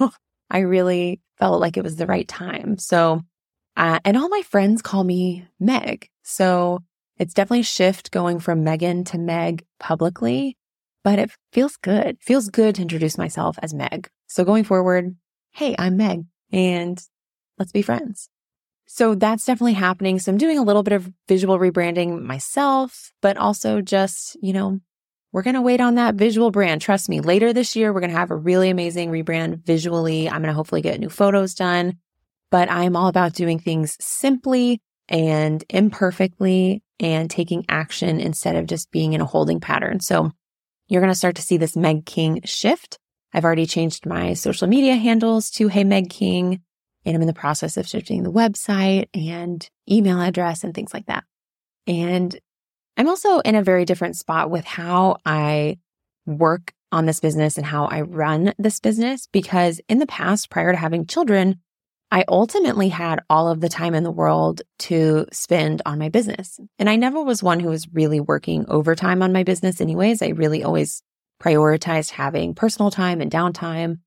I 0.49 0.59
really 0.59 1.21
felt 1.37 1.59
like 1.59 1.75
it 1.77 1.83
was 1.83 1.95
the 1.95 2.07
right 2.07 2.27
time. 2.27 2.77
So, 2.77 3.21
uh, 3.75 3.99
and 4.05 4.15
all 4.15 4.29
my 4.29 4.43
friends 4.43 4.81
call 4.81 5.03
me 5.03 5.47
Meg. 5.59 6.07
So 6.23 6.83
it's 7.17 7.33
definitely 7.33 7.61
a 7.61 7.63
shift 7.63 8.11
going 8.11 8.39
from 8.39 8.63
Megan 8.63 9.03
to 9.05 9.17
Meg 9.17 9.65
publicly, 9.79 10.55
but 11.03 11.17
it 11.19 11.31
feels 11.51 11.77
good. 11.77 12.05
It 12.05 12.23
feels 12.23 12.49
good 12.49 12.75
to 12.75 12.81
introduce 12.83 13.17
myself 13.17 13.57
as 13.61 13.73
Meg. 13.73 14.09
So 14.27 14.43
going 14.43 14.63
forward, 14.63 15.15
hey, 15.51 15.75
I'm 15.77 15.97
Meg 15.97 16.25
and 16.51 17.01
let's 17.57 17.71
be 17.71 17.81
friends. 17.81 18.29
So 18.87 19.15
that's 19.15 19.45
definitely 19.45 19.73
happening. 19.73 20.19
So 20.19 20.31
I'm 20.31 20.37
doing 20.37 20.59
a 20.59 20.63
little 20.63 20.83
bit 20.83 20.93
of 20.93 21.11
visual 21.27 21.57
rebranding 21.57 22.21
myself, 22.21 23.11
but 23.21 23.37
also 23.37 23.81
just, 23.81 24.37
you 24.41 24.53
know, 24.53 24.79
we're 25.31 25.41
going 25.41 25.55
to 25.55 25.61
wait 25.61 25.81
on 25.81 25.95
that 25.95 26.15
visual 26.15 26.51
brand. 26.51 26.81
Trust 26.81 27.09
me, 27.09 27.19
later 27.19 27.51
this 27.51 27.75
year, 27.75 27.91
we're 27.91 27.99
going 27.99 28.11
to 28.11 28.17
have 28.17 28.31
a 28.31 28.35
really 28.35 28.69
amazing 28.69 29.11
rebrand 29.11 29.65
visually. 29.65 30.29
I'm 30.29 30.41
going 30.41 30.47
to 30.49 30.53
hopefully 30.53 30.81
get 30.81 30.99
new 30.99 31.09
photos 31.09 31.55
done, 31.55 31.97
but 32.51 32.71
I'm 32.71 32.95
all 32.95 33.07
about 33.07 33.33
doing 33.33 33.59
things 33.59 33.97
simply 33.99 34.81
and 35.09 35.63
imperfectly 35.69 36.83
and 36.99 37.29
taking 37.29 37.65
action 37.67 38.21
instead 38.21 38.55
of 38.55 38.67
just 38.67 38.91
being 38.91 39.13
in 39.13 39.21
a 39.21 39.25
holding 39.25 39.59
pattern. 39.59 39.99
So 39.99 40.31
you're 40.87 41.01
going 41.01 41.11
to 41.11 41.17
start 41.17 41.35
to 41.35 41.41
see 41.41 41.57
this 41.57 41.75
Meg 41.75 42.05
King 42.05 42.41
shift. 42.45 42.97
I've 43.35 43.43
already 43.43 43.65
changed 43.65 44.05
my 44.05 44.33
social 44.33 44.65
media 44.65 44.95
handles 44.95 45.49
to 45.51 45.67
Hey 45.67 45.83
Meg 45.83 46.09
King 46.09 46.61
and 47.05 47.15
I'm 47.15 47.21
in 47.21 47.27
the 47.27 47.33
process 47.33 47.75
of 47.75 47.85
switching 47.85 48.23
the 48.23 48.31
website 48.31 49.09
and 49.13 49.69
email 49.91 50.21
address 50.21 50.63
and 50.63 50.73
things 50.73 50.93
like 50.93 51.07
that. 51.07 51.25
And 51.85 52.39
I'm 52.95 53.09
also 53.09 53.39
in 53.39 53.55
a 53.55 53.61
very 53.61 53.83
different 53.83 54.15
spot 54.15 54.49
with 54.49 54.63
how 54.63 55.17
I 55.25 55.79
work 56.25 56.73
on 56.93 57.05
this 57.05 57.19
business 57.19 57.57
and 57.57 57.65
how 57.65 57.87
I 57.87 58.01
run 58.01 58.53
this 58.57 58.79
business 58.79 59.27
because 59.33 59.81
in 59.89 59.99
the 59.99 60.07
past, 60.07 60.49
prior 60.49 60.71
to 60.71 60.77
having 60.77 61.05
children, 61.05 61.59
I 62.11 62.23
ultimately 62.29 62.87
had 62.87 63.19
all 63.29 63.49
of 63.49 63.59
the 63.59 63.67
time 63.67 63.95
in 63.95 64.03
the 64.03 64.11
world 64.11 64.61
to 64.79 65.25
spend 65.33 65.81
on 65.85 65.99
my 65.99 66.07
business. 66.07 66.57
And 66.79 66.89
I 66.89 66.95
never 66.95 67.21
was 67.21 67.43
one 67.43 67.59
who 67.59 67.67
was 67.67 67.93
really 67.93 68.21
working 68.21 68.65
overtime 68.69 69.21
on 69.21 69.33
my 69.33 69.43
business 69.43 69.81
anyways. 69.81 70.21
I 70.21 70.29
really 70.29 70.63
always 70.63 71.03
prioritized 71.41 72.11
having 72.11 72.55
personal 72.55 72.91
time 72.91 73.21
and 73.21 73.31
downtime. 73.31 73.99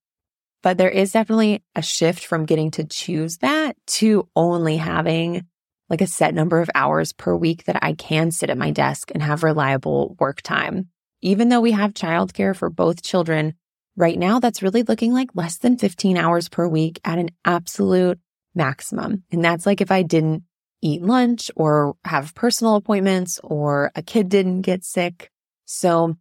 But 0.63 0.79
there 0.79 0.91
is 0.91 1.13
definitely 1.13 1.63
a 1.75 1.83
shift 1.83 2.25
from 2.25 2.47
getting 2.47 2.71
to 2.73 2.85
choose 2.85 3.39
that 3.39 3.77
to 3.87 4.29
only 4.35 4.77
having 4.77 5.47
like 5.89 6.01
a 6.01 6.07
set 6.07 6.35
number 6.35 6.61
of 6.61 6.71
hours 6.75 7.13
per 7.13 7.35
week 7.35 7.65
that 7.65 7.83
I 7.83 7.95
can 7.95 8.31
sit 8.31 8.51
at 8.51 8.59
my 8.59 8.71
desk 8.71 9.11
and 9.13 9.23
have 9.23 9.43
reliable 9.43 10.17
work 10.19 10.43
time. 10.43 10.89
Even 11.23 11.49
though 11.49 11.61
we 11.61 11.73
have 11.73 11.95
childcare 11.95 12.55
for 12.55 12.71
both 12.71 13.03
children, 13.03 13.55
right 13.97 14.19
now 14.19 14.39
that's 14.39 14.63
really 14.63 14.83
looking 14.83 15.13
like 15.13 15.31
less 15.35 15.59
than 15.59 15.79
15 15.79 16.17
hours 16.17 16.49
per 16.49 16.69
week 16.69 17.01
at 17.05 17.19
an 17.19 17.31
absolute 17.45 18.19
maximum. 18.55 19.25
And 19.33 19.45
that's 19.45 19.67
like 19.67 19.81
if 19.81 19.91
I 19.91 20.03
didn't 20.03 20.45
eat 20.83 21.03
lunch 21.03 21.51
or 21.57 21.97
have 22.05 22.35
personal 22.35 22.77
appointments 22.77 23.41
or 23.43 23.91
a 23.97 24.03
kid 24.03 24.29
didn't 24.29 24.63
get 24.63 24.85
sick. 24.85 25.31
So 25.65 26.17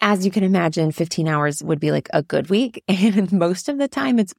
as 0.00 0.24
you 0.24 0.30
can 0.30 0.44
imagine, 0.44 0.92
15 0.92 1.28
hours 1.28 1.62
would 1.62 1.80
be 1.80 1.92
like 1.92 2.08
a 2.12 2.22
good 2.22 2.50
week. 2.50 2.82
And 2.88 3.32
most 3.32 3.68
of 3.68 3.78
the 3.78 3.88
time 3.88 4.18
it's 4.18 4.34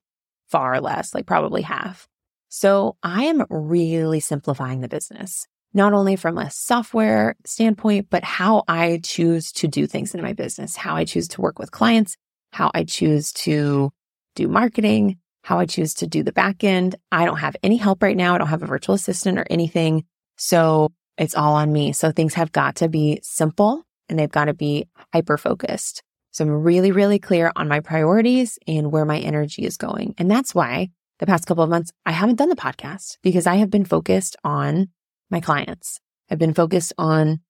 far 0.50 0.80
less, 0.82 1.14
like 1.14 1.26
probably 1.26 1.62
half. 1.62 2.08
So 2.50 2.98
I 3.02 3.26
am 3.26 3.46
really 3.50 4.20
simplifying 4.20 4.82
the 4.82 4.90
business, 4.90 5.48
not 5.74 5.94
only 5.94 6.16
from 6.16 6.38
a 6.38 6.52
software 6.52 7.36
standpoint, 7.46 8.08
but 8.10 8.24
how 8.24 8.64
I 8.68 9.00
choose 9.04 9.52
to 9.54 9.68
do 9.68 9.88
things 9.88 10.14
in 10.14 10.22
my 10.22 10.34
business, 10.34 10.76
how 10.76 10.96
I 10.96 11.06
choose 11.06 11.30
to 11.30 11.42
work 11.42 11.60
with 11.60 11.72
clients, 11.72 12.18
how 12.52 12.72
I 12.74 12.84
choose 12.84 13.32
to 13.34 13.92
do 14.36 14.48
marketing, 14.48 15.18
how 15.44 15.60
I 15.60 15.66
choose 15.66 15.94
to 15.96 16.08
do 16.08 16.24
the 16.24 16.34
back 16.34 16.64
end. 16.64 16.96
I 17.12 17.26
don't 17.26 17.38
have 17.38 17.56
any 17.64 17.78
help 17.78 18.04
right 18.04 18.18
now. 18.18 18.36
I 18.36 18.38
don't 18.38 18.48
have 18.48 18.64
a 18.64 18.68
virtual 18.68 18.96
assistant 18.96 19.40
or 19.40 19.46
anything. 19.50 20.04
So 20.38 20.92
it's 21.18 21.36
all 21.36 21.54
on 21.54 21.72
me. 21.72 21.94
So 21.94 22.12
things 22.12 22.34
have 22.34 22.52
got 22.52 22.76
to 22.78 22.90
be 22.90 23.22
simple 23.24 23.86
and 24.10 24.18
they've 24.18 24.32
got 24.32 24.46
to 24.46 24.54
be 24.54 24.88
hyper 25.14 25.38
focused. 25.38 26.02
So 26.32 26.46
I'm 26.46 26.52
really, 26.52 26.92
really 26.92 27.20
clear 27.20 27.52
on 27.56 27.68
my 27.68 27.82
priorities 27.82 28.58
and 28.68 28.92
where 28.92 29.06
my 29.06 29.20
energy 29.20 29.66
is 29.66 29.78
going. 29.78 30.16
And 30.18 30.32
that's 30.32 30.56
why 30.56 30.90
the 31.20 31.26
past 31.26 31.46
couple 31.46 31.64
of 31.64 31.70
months, 31.70 31.92
I 32.06 32.12
haven't 32.12 32.38
done 32.38 32.50
the 32.50 32.56
podcast 32.56 33.18
because 33.22 33.46
I 33.46 33.56
have 33.56 33.70
been 33.70 33.86
focused 33.86 34.36
on 34.44 34.88
my 35.30 35.40
clients. 35.40 36.00
I've 36.30 36.40
been 36.40 36.54
focused 36.54 36.94
on 36.98 37.42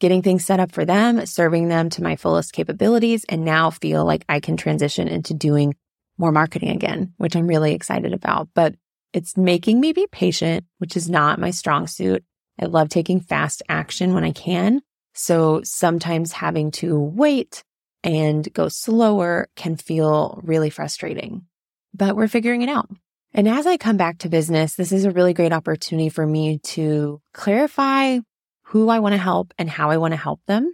getting 0.00 0.22
things 0.22 0.44
set 0.44 0.58
up 0.58 0.72
for 0.72 0.84
them, 0.84 1.24
serving 1.26 1.68
them 1.68 1.88
to 1.90 2.02
my 2.02 2.16
fullest 2.16 2.52
capabilities, 2.52 3.24
and 3.28 3.44
now 3.44 3.70
feel 3.70 4.04
like 4.04 4.24
I 4.28 4.40
can 4.40 4.56
transition 4.56 5.06
into 5.06 5.34
doing 5.34 5.76
more 6.18 6.32
marketing 6.32 6.70
again, 6.70 7.14
which 7.18 7.36
I'm 7.36 7.46
really 7.46 7.74
excited 7.74 8.12
about. 8.12 8.48
But 8.54 8.74
it's 9.12 9.36
making 9.36 9.78
me 9.78 9.92
be 9.92 10.06
patient, 10.10 10.64
which 10.78 10.96
is 10.96 11.08
not 11.08 11.38
my 11.38 11.50
strong 11.50 11.86
suit. 11.86 12.24
I 12.60 12.64
love 12.64 12.88
taking 12.88 13.20
fast 13.20 13.62
action 13.68 14.14
when 14.14 14.24
I 14.24 14.32
can. 14.32 14.82
So 15.14 15.60
sometimes 15.64 16.32
having 16.32 16.70
to 16.72 16.98
wait 16.98 17.64
and 18.04 18.52
go 18.52 18.68
slower 18.68 19.48
can 19.56 19.76
feel 19.76 20.40
really 20.42 20.70
frustrating. 20.70 21.46
But 21.94 22.16
we're 22.16 22.28
figuring 22.28 22.62
it 22.62 22.68
out. 22.68 22.88
And 23.34 23.48
as 23.48 23.66
I 23.66 23.76
come 23.76 23.96
back 23.96 24.18
to 24.18 24.28
business, 24.28 24.74
this 24.74 24.92
is 24.92 25.04
a 25.04 25.10
really 25.10 25.32
great 25.32 25.52
opportunity 25.52 26.08
for 26.08 26.26
me 26.26 26.58
to 26.58 27.20
clarify 27.32 28.18
who 28.64 28.88
I 28.88 28.98
want 28.98 29.14
to 29.14 29.18
help 29.18 29.54
and 29.58 29.70
how 29.70 29.90
I 29.90 29.96
want 29.96 30.12
to 30.12 30.18
help 30.18 30.40
them. 30.46 30.72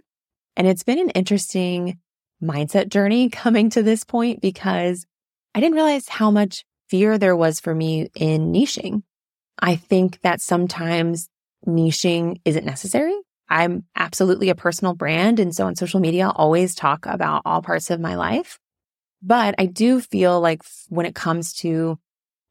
And 0.55 0.67
it's 0.67 0.83
been 0.83 0.99
an 0.99 1.09
interesting 1.11 1.99
mindset 2.41 2.89
journey 2.89 3.29
coming 3.29 3.69
to 3.71 3.83
this 3.83 4.03
point 4.03 4.41
because 4.41 5.05
I 5.55 5.59
didn't 5.59 5.75
realize 5.75 6.07
how 6.09 6.31
much 6.31 6.65
fear 6.89 7.17
there 7.17 7.35
was 7.35 7.59
for 7.59 7.73
me 7.73 8.09
in 8.15 8.51
niching. 8.51 9.03
I 9.59 9.75
think 9.75 10.21
that 10.21 10.41
sometimes 10.41 11.29
niching 11.67 12.41
isn't 12.45 12.65
necessary. 12.65 13.15
I'm 13.49 13.83
absolutely 13.95 14.49
a 14.49 14.55
personal 14.55 14.93
brand. 14.93 15.39
And 15.39 15.55
so 15.55 15.65
on 15.65 15.75
social 15.75 15.99
media, 15.99 16.27
I'll 16.27 16.31
always 16.31 16.75
talk 16.75 17.05
about 17.05 17.41
all 17.45 17.61
parts 17.61 17.89
of 17.89 17.99
my 17.99 18.15
life. 18.15 18.59
But 19.21 19.55
I 19.57 19.65
do 19.65 19.99
feel 19.99 20.39
like 20.39 20.61
when 20.87 21.05
it 21.05 21.15
comes 21.15 21.53
to 21.55 21.99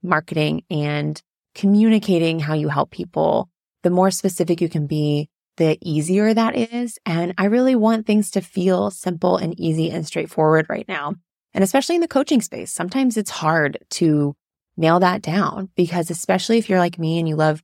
marketing 0.03 0.65
and 0.71 1.21
communicating 1.55 2.41
how 2.41 2.55
you 2.55 2.69
help 2.69 2.91
people, 2.91 3.49
the 3.83 3.91
more 3.91 4.11
specific 4.11 4.61
you 4.61 4.69
can 4.69 4.87
be, 4.87 5.29
the 5.57 5.79
easier 5.83 6.33
that 6.33 6.57
is. 6.57 6.99
And 7.07 7.35
I 7.39 7.47
really 7.47 7.75
want 7.75 8.07
things 8.07 8.31
to 8.33 8.41
feel 8.41 8.91
simple 8.91 9.37
and 9.37 9.59
easy 9.59 9.91
and 9.91 10.07
straightforward 10.07 10.67
right 10.69 10.87
now. 10.89 11.15
And 11.55 11.65
especially 11.65 11.97
in 11.97 12.01
the 12.01 12.09
coaching 12.09 12.41
space, 12.41 12.71
sometimes 12.71 13.17
it's 13.17 13.31
hard 13.31 13.79
to 13.91 14.37
nail 14.77 15.01
that 15.01 15.23
down 15.23 15.71
because 15.75 16.11
especially 16.11 16.59
if 16.59 16.69
you're 16.69 16.79
like 16.79 16.99
me 16.99 17.19
and 17.19 17.29
you 17.29 17.35
love 17.35 17.63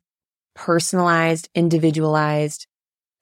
personalized, 0.54 1.48
individualized, 1.54 2.66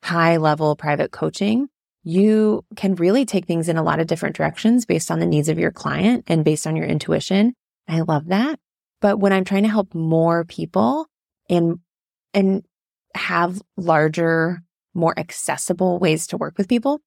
high 0.03 0.37
level 0.37 0.77
private 0.77 1.13
coaching, 1.13 1.69
you 2.05 2.65
can 2.77 2.97
really 2.97 3.25
take 3.25 3.47
things 3.47 3.69
in 3.69 3.77
a 3.77 3.83
lot 3.83 4.01
of 4.01 4.07
different 4.07 4.37
directions 4.37 4.85
based 4.85 5.11
on 5.11 5.21
the 5.21 5.27
needs 5.27 5.49
of 5.49 5.59
your 5.59 5.71
client 5.71 6.25
and 6.27 6.45
based 6.45 6.67
on 6.67 6.77
your 6.77 6.87
intuition. 6.87 7.55
I 7.89 8.01
love 8.01 8.27
that. 8.27 8.59
But 9.01 9.19
when 9.19 9.33
I'm 9.33 9.45
trying 9.45 9.63
to 9.63 9.69
help 9.69 9.95
more 9.95 10.45
people 10.45 11.07
and, 11.49 11.79
and 12.35 12.65
have 13.15 13.61
larger, 13.77 14.63
more 14.95 15.17
accessible 15.19 15.99
ways 15.99 16.27
to 16.29 16.37
work 16.37 16.59
with 16.59 16.69
people, 16.69 17.01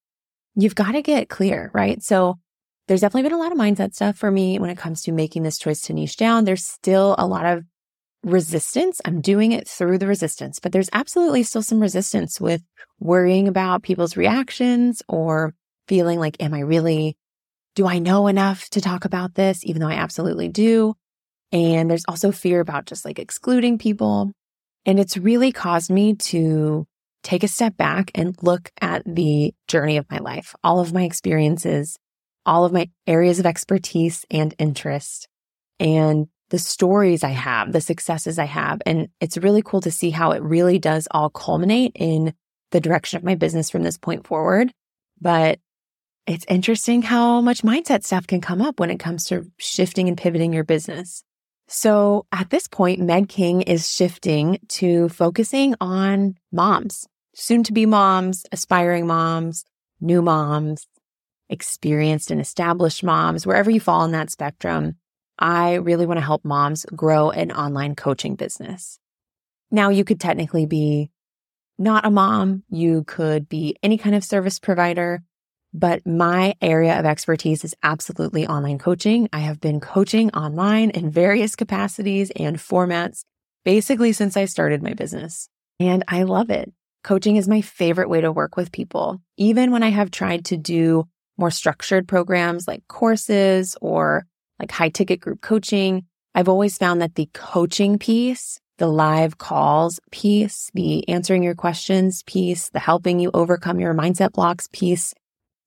you've 0.56 0.76
got 0.76 0.94
to 0.94 1.02
get 1.02 1.30
clear, 1.30 1.72
right? 1.74 2.02
So 2.02 2.40
there's 2.88 3.02
definitely 3.02 3.24
been 3.24 3.38
a 3.38 3.42
lot 3.42 3.52
of 3.52 3.58
mindset 3.58 3.94
stuff 3.94 4.18
for 4.18 4.32
me 4.32 4.60
when 4.60 4.70
it 4.70 4.78
comes 4.78 5.02
to 5.04 5.12
making 5.12 5.44
this 5.44 5.58
choice 5.58 5.82
to 5.82 5.94
niche 5.94 6.18
down. 6.18 6.46
There's 6.46 6.66
still 6.66 7.16
a 7.18 7.28
lot 7.28 7.46
of 7.46 7.64
resistance. 8.26 9.00
I'm 9.06 9.22
doing 9.22 9.52
it 9.52 9.68
through 9.68 10.00
the 10.00 10.08
resistance, 10.08 10.60
but 10.60 10.72
there's 10.72 10.90
absolutely 10.92 11.44
still 11.44 11.62
some 11.62 11.80
resistance 11.80 12.42
with 12.42 12.62
worrying 13.00 13.48
about 13.48 13.84
people's 13.84 14.18
reactions 14.18 15.02
or 15.08 15.54
feeling 15.88 16.20
like, 16.20 16.42
am 16.42 16.54
I 16.54 16.60
really, 16.60 17.16
do 17.76 17.88
I 17.88 18.00
know 18.00 18.28
enough 18.28 18.70
to 18.72 18.82
talk 18.82 19.06
about 19.06 19.36
this? 19.36 19.64
Even 19.64 19.82
though 19.82 19.90
I 19.90 19.94
absolutely 19.94 20.50
do. 20.50 20.96
And 21.52 21.90
there's 21.90 22.06
also 22.08 22.32
fear 22.32 22.60
about 22.60 22.88
just 22.88 23.06
like 23.06 23.20
excluding 23.20 23.78
people. 23.78 24.32
And 24.86 25.00
it's 25.00 25.18
really 25.18 25.52
caused 25.52 25.92
me 25.92 26.16
to 26.16 26.88
take 27.24 27.44
a 27.44 27.48
step 27.48 27.78
back 27.78 28.12
and 28.16 28.36
look 28.42 28.72
at 28.82 29.04
the 29.06 29.54
journey 29.68 29.98
of 29.98 30.10
my 30.10 30.18
life, 30.18 30.56
all 30.64 30.80
of 30.80 30.94
my 30.94 31.04
experiences, 31.04 31.98
all 32.46 32.66
of 32.66 32.74
my 32.74 32.90
areas 33.08 33.40
of 33.40 33.46
expertise 33.46 34.26
and 34.30 34.54
interest, 34.60 35.28
and 35.80 36.28
the 36.50 36.60
stories 36.60 37.24
I 37.24 37.30
have, 37.30 37.72
the 37.72 37.82
successes 37.82 38.38
I 38.38 38.46
have. 38.46 38.82
And 38.86 39.10
it's 39.20 39.38
really 39.38 39.62
cool 39.62 39.82
to 39.82 39.92
see 39.92 40.12
how 40.12 40.32
it 40.32 40.44
really 40.44 40.80
does 40.80 41.08
all 41.12 41.30
culminate 41.30 41.94
in 41.96 42.34
the 42.72 42.80
direction 42.80 43.18
of 43.18 43.24
my 43.24 43.36
business 43.36 43.70
from 43.70 43.84
this 43.84 43.98
point 43.98 44.28
forward. 44.28 44.72
But 45.20 45.60
it's 46.28 46.46
interesting 46.48 47.02
how 47.02 47.42
much 47.42 47.62
mindset 47.62 48.04
stuff 48.04 48.28
can 48.28 48.42
come 48.42 48.62
up 48.62 48.80
when 48.80 48.90
it 48.90 49.00
comes 49.00 49.26
to 49.26 49.50
shifting 49.58 50.08
and 50.08 50.18
pivoting 50.18 50.54
your 50.54 50.64
business. 50.64 51.24
So 51.68 52.26
at 52.32 52.50
this 52.50 52.68
point, 52.68 53.00
Meg 53.00 53.28
King 53.28 53.62
is 53.62 53.92
shifting 53.92 54.60
to 54.70 55.10
focusing 55.10 55.76
on 55.82 56.36
moms, 56.52 57.08
soon 57.34 57.64
to 57.64 57.74
be 57.74 57.86
moms, 57.86 58.46
aspiring 58.52 59.08
moms, 59.08 59.66
new 60.00 60.22
moms, 60.22 60.86
experienced 61.50 62.32
and 62.32 62.42
established 62.42 63.04
moms, 63.04 63.46
wherever 63.46 63.72
you 63.72 63.80
fall 63.80 64.04
in 64.04 64.12
that 64.12 64.30
spectrum. 64.30 64.98
I 65.38 65.76
really 65.76 66.06
want 66.06 66.18
to 66.18 66.26
help 66.26 66.46
moms 66.46 66.86
grow 66.96 67.30
an 67.30 67.52
online 67.52 67.96
coaching 67.96 68.36
business. 68.36 69.00
Now 69.72 69.90
you 69.90 70.04
could 70.04 70.20
technically 70.20 70.66
be 70.66 71.12
not 71.78 72.06
a 72.06 72.12
mom. 72.12 72.64
You 72.70 73.04
could 73.04 73.50
be 73.50 73.76
any 73.84 73.98
kind 73.98 74.16
of 74.16 74.24
service 74.24 74.60
provider, 74.60 75.24
but 75.74 76.08
my 76.08 76.56
area 76.62 76.98
of 76.98 77.06
expertise 77.06 77.66
is 77.66 77.76
absolutely 77.84 78.48
online 78.48 78.78
coaching. 78.78 79.28
I 79.34 79.40
have 79.40 79.60
been 79.60 79.82
coaching 79.82 80.30
online 80.32 80.92
in 80.92 81.12
various 81.12 81.56
capacities 81.56 82.32
and 82.32 82.58
formats 82.58 83.26
basically 83.66 84.14
since 84.14 84.38
I 84.38 84.46
started 84.46 84.82
my 84.82 84.94
business. 84.94 85.50
And 85.80 86.04
I 86.08 86.24
love 86.24 86.50
it. 86.50 86.72
Coaching 87.04 87.36
is 87.36 87.48
my 87.48 87.62
favorite 87.62 88.10
way 88.10 88.22
to 88.22 88.32
work 88.32 88.56
with 88.56 88.72
people. 88.72 89.22
Even 89.38 89.72
when 89.72 89.84
I 89.84 89.90
have 89.90 90.12
tried 90.12 90.46
to 90.46 90.58
do 90.58 91.08
more 91.38 91.52
structured 91.52 92.08
programs 92.08 92.68
like 92.68 92.88
courses 92.88 93.76
or 93.82 94.26
like 94.60 94.72
high 94.72 94.90
ticket 94.90 95.20
group 95.20 95.42
coaching, 95.42 96.06
I've 96.34 96.50
always 96.50 96.78
found 96.78 97.02
that 97.02 97.16
the 97.16 97.30
coaching 97.34 97.98
piece, 97.98 98.60
the 98.78 98.88
live 98.88 99.38
calls 99.38 100.00
piece, 100.12 100.70
the 100.74 101.08
answering 101.08 101.44
your 101.44 101.56
questions 101.56 102.24
piece, 102.24 102.70
the 102.70 102.80
helping 102.80 103.20
you 103.20 103.32
overcome 103.34 103.80
your 103.80 103.94
mindset 103.94 104.34
blocks 104.34 104.68
piece, 104.72 105.14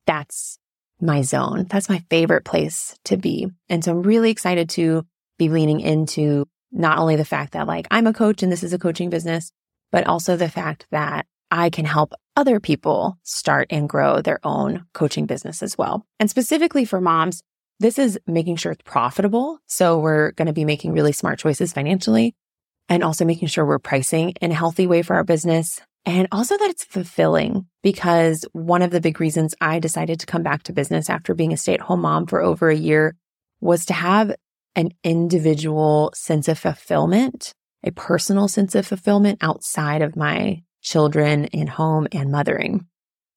that's 0.06 0.58
my 1.00 1.22
zone. 1.22 1.66
That's 1.70 1.88
my 1.88 2.02
favorite 2.10 2.44
place 2.44 2.98
to 3.04 3.16
be. 3.16 3.48
And 3.68 3.84
so 3.84 3.92
I'm 3.92 4.02
really 4.02 4.30
excited 4.30 4.68
to 4.70 5.06
be 5.38 5.48
leaning 5.48 5.80
into 5.80 6.46
not 6.72 6.98
only 6.98 7.16
the 7.16 7.24
fact 7.24 7.52
that 7.52 7.66
like 7.66 7.86
I'm 7.90 8.06
a 8.06 8.12
coach 8.12 8.42
and 8.42 8.52
this 8.52 8.62
is 8.62 8.72
a 8.72 8.78
coaching 8.78 9.10
business, 9.10 9.52
but 9.90 10.06
also 10.06 10.36
the 10.36 10.48
fact 10.48 10.86
that 10.90 11.26
I 11.50 11.70
can 11.70 11.84
help 11.84 12.12
other 12.36 12.60
people 12.60 13.18
start 13.22 13.68
and 13.70 13.88
grow 13.88 14.20
their 14.20 14.38
own 14.44 14.84
coaching 14.92 15.26
business 15.26 15.62
as 15.62 15.78
well. 15.78 16.04
And 16.20 16.28
specifically 16.28 16.84
for 16.84 17.00
moms, 17.00 17.42
this 17.80 17.98
is 17.98 18.18
making 18.26 18.56
sure 18.56 18.72
it's 18.72 18.82
profitable. 18.82 19.58
So 19.66 19.98
we're 19.98 20.32
going 20.32 20.46
to 20.46 20.52
be 20.52 20.64
making 20.64 20.92
really 20.92 21.12
smart 21.12 21.38
choices 21.38 21.72
financially 21.72 22.34
and 22.88 23.02
also 23.02 23.24
making 23.24 23.48
sure 23.48 23.64
we're 23.64 23.78
pricing 23.78 24.34
in 24.40 24.50
a 24.50 24.54
healthy 24.54 24.86
way 24.86 25.02
for 25.02 25.14
our 25.14 25.24
business. 25.24 25.80
And 26.04 26.26
also 26.32 26.56
that 26.56 26.70
it's 26.70 26.84
fulfilling 26.84 27.66
because 27.82 28.44
one 28.52 28.82
of 28.82 28.90
the 28.90 29.00
big 29.00 29.20
reasons 29.20 29.54
I 29.60 29.78
decided 29.78 30.20
to 30.20 30.26
come 30.26 30.42
back 30.42 30.64
to 30.64 30.72
business 30.72 31.10
after 31.10 31.34
being 31.34 31.52
a 31.52 31.56
stay 31.56 31.74
at 31.74 31.80
home 31.80 32.00
mom 32.00 32.26
for 32.26 32.40
over 32.40 32.70
a 32.70 32.76
year 32.76 33.14
was 33.60 33.84
to 33.86 33.94
have 33.94 34.34
an 34.74 34.90
individual 35.04 36.12
sense 36.14 36.48
of 36.48 36.58
fulfillment, 36.58 37.52
a 37.84 37.90
personal 37.92 38.48
sense 38.48 38.74
of 38.74 38.86
fulfillment 38.86 39.38
outside 39.42 40.02
of 40.02 40.16
my 40.16 40.62
children 40.80 41.46
and 41.46 41.68
home 41.68 42.06
and 42.12 42.30
mothering. 42.30 42.86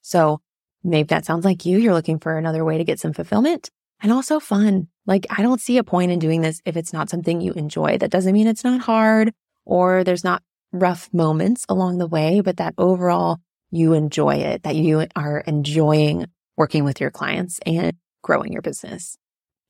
So 0.02 0.40
maybe 0.84 1.08
that 1.08 1.26
sounds 1.26 1.44
like 1.44 1.66
you. 1.66 1.78
You're 1.78 1.94
looking 1.94 2.20
for 2.20 2.38
another 2.38 2.64
way 2.64 2.78
to 2.78 2.84
get 2.84 3.00
some 3.00 3.14
fulfillment 3.14 3.70
and 4.02 4.12
also 4.12 4.40
fun. 4.40 4.88
Like 5.06 5.28
I 5.30 5.42
don't 5.42 5.62
see 5.62 5.78
a 5.78 5.84
point 5.84 6.12
in 6.12 6.20
doing 6.20 6.42
this 6.42 6.62
if 6.66 6.78
it's 6.78 6.94
not 6.94 7.10
something 7.10 7.42
you 7.42 7.54
enjoy. 7.54 7.98
That 7.98 8.12
doesn't 8.12 8.34
mean 8.34 8.48
it's 8.48 8.64
not 8.64 8.82
hard 8.82 9.34
or 9.66 10.04
there's 10.04 10.24
not 10.24 10.44
rough 10.72 11.10
moments 11.14 11.66
along 11.70 11.98
the 11.98 12.08
way, 12.08 12.42
but 12.42 12.58
that 12.58 12.74
overall 12.78 13.40
you 13.72 13.94
enjoy 13.94 14.36
it, 14.36 14.64
that 14.64 14.76
you 14.76 15.06
are 15.16 15.40
enjoying 15.40 16.26
working 16.58 16.84
with 16.84 17.00
your 17.00 17.12
clients 17.12 17.60
and 17.66 17.94
growing 18.22 18.54
your 18.54 18.62
business. 18.62 19.18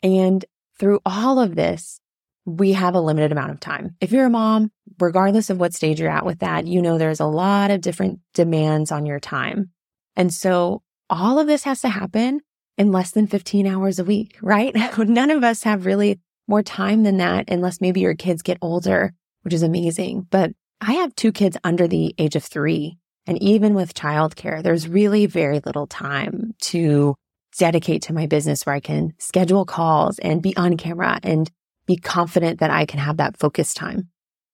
And 0.03 0.43
through 0.79 0.99
all 1.05 1.39
of 1.39 1.55
this, 1.55 1.99
we 2.45 2.73
have 2.73 2.95
a 2.95 3.01
limited 3.01 3.31
amount 3.31 3.51
of 3.51 3.59
time. 3.59 3.95
If 4.01 4.11
you're 4.11 4.25
a 4.25 4.29
mom, 4.29 4.71
regardless 4.99 5.49
of 5.49 5.59
what 5.59 5.73
stage 5.73 5.99
you're 5.99 6.09
at 6.09 6.25
with 6.25 6.39
that, 6.39 6.65
you 6.65 6.81
know 6.81 6.97
there's 6.97 7.19
a 7.19 7.25
lot 7.25 7.69
of 7.69 7.81
different 7.81 8.19
demands 8.33 8.91
on 8.91 9.05
your 9.05 9.19
time. 9.19 9.69
And 10.15 10.33
so 10.33 10.81
all 11.09 11.39
of 11.39 11.47
this 11.47 11.63
has 11.63 11.81
to 11.81 11.89
happen 11.89 12.41
in 12.77 12.91
less 12.91 13.11
than 13.11 13.27
15 13.27 13.67
hours 13.67 13.99
a 13.99 14.03
week, 14.03 14.37
right? 14.41 14.75
None 14.97 15.31
of 15.31 15.43
us 15.43 15.63
have 15.63 15.85
really 15.85 16.19
more 16.47 16.63
time 16.63 17.03
than 17.03 17.17
that 17.17 17.49
unless 17.49 17.81
maybe 17.81 18.01
your 18.01 18.15
kids 18.15 18.41
get 18.41 18.57
older, 18.61 19.13
which 19.43 19.53
is 19.53 19.63
amazing. 19.63 20.27
But 20.29 20.51
I 20.79 20.93
have 20.93 21.15
two 21.15 21.31
kids 21.31 21.57
under 21.63 21.87
the 21.87 22.15
age 22.17 22.35
of 22.35 22.43
three. 22.43 22.97
And 23.27 23.41
even 23.41 23.75
with 23.75 23.93
childcare, 23.93 24.63
there's 24.63 24.87
really 24.87 25.27
very 25.27 25.61
little 25.63 25.85
time 25.85 26.55
to 26.61 27.15
dedicate 27.57 28.01
to 28.03 28.13
my 28.13 28.25
business 28.25 28.65
where 28.65 28.75
I 28.75 28.79
can 28.79 29.13
schedule 29.19 29.65
calls 29.65 30.17
and 30.19 30.41
be 30.41 30.55
on 30.57 30.77
camera 30.77 31.19
and 31.21 31.49
be 31.85 31.97
confident 31.97 32.59
that 32.59 32.71
I 32.71 32.85
can 32.85 32.99
have 32.99 33.17
that 33.17 33.37
focus 33.37 33.73
time. 33.73 34.09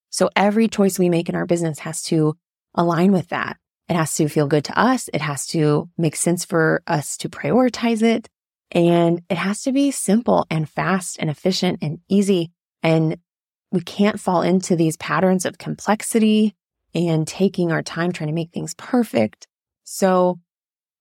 So 0.10 0.30
every 0.36 0.68
choice 0.68 1.00
we 1.00 1.10
make 1.10 1.30
in 1.30 1.36
our 1.36 1.46
business 1.46 1.80
has 1.80 2.02
to 2.04 2.36
align 2.74 3.12
with 3.12 3.30
that. 3.30 3.58
It 3.90 3.96
has 3.96 4.14
to 4.16 4.28
feel 4.28 4.48
good 4.48 4.66
to 4.66 4.80
us. 4.80 5.10
It 5.14 5.22
has 5.22 5.48
to 5.48 5.90
make 5.98 6.16
sense 6.16 6.44
for 6.44 6.84
us 6.88 7.18
to 7.18 7.30
prioritize 7.30 8.04
it. 8.04 8.30
And 8.72 9.22
it 9.30 9.38
has 9.38 9.62
to 9.64 9.72
be 9.72 9.92
simple 9.92 10.46
and 10.50 10.70
fast 10.70 11.18
and 11.20 11.30
efficient 11.30 11.80
and 11.82 12.00
easy. 12.10 12.52
And 12.84 13.18
we 13.72 13.82
can't 13.82 14.20
fall 14.20 14.42
into 14.42 14.76
these 14.76 14.98
patterns 14.98 15.46
of 15.46 15.58
complexity 15.58 16.56
and 16.94 17.28
taking 17.28 17.72
our 17.72 17.82
time 17.82 18.12
trying 18.12 18.28
to 18.28 18.34
make 18.34 18.52
things 18.52 18.74
perfect. 18.74 19.48
So 19.84 20.40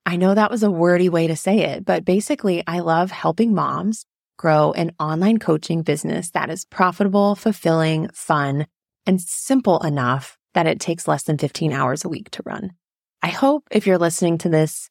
I 0.05 0.15
know 0.15 0.33
that 0.33 0.51
was 0.51 0.63
a 0.63 0.71
wordy 0.71 1.09
way 1.09 1.27
to 1.27 1.35
say 1.35 1.59
it, 1.59 1.83
but 1.83 2.05
basically, 2.05 2.63
I 2.65 2.79
love 2.79 3.11
helping 3.11 3.53
moms 3.53 4.05
grow 4.37 4.71
an 4.71 4.91
online 4.99 5.39
coaching 5.39 5.81
business 5.81 6.29
that 6.31 6.49
is 6.49 6.63
profitable, 6.63 7.35
fulfilling, 7.35 8.07
fun, 8.13 8.67
and 9.05 9.19
simple 9.19 9.79
enough 9.79 10.37
that 10.57 10.65
it 10.65 10.79
takes 10.79 11.07
less 11.07 11.21
than 11.21 11.37
15 11.37 11.71
hours 11.71 12.03
a 12.03 12.09
week 12.09 12.31
to 12.31 12.41
run. 12.43 12.71
I 13.21 13.27
hope 13.27 13.67
if 13.69 13.85
you're 13.85 13.99
listening 13.99 14.39
to 14.39 14.49
this, 14.49 14.89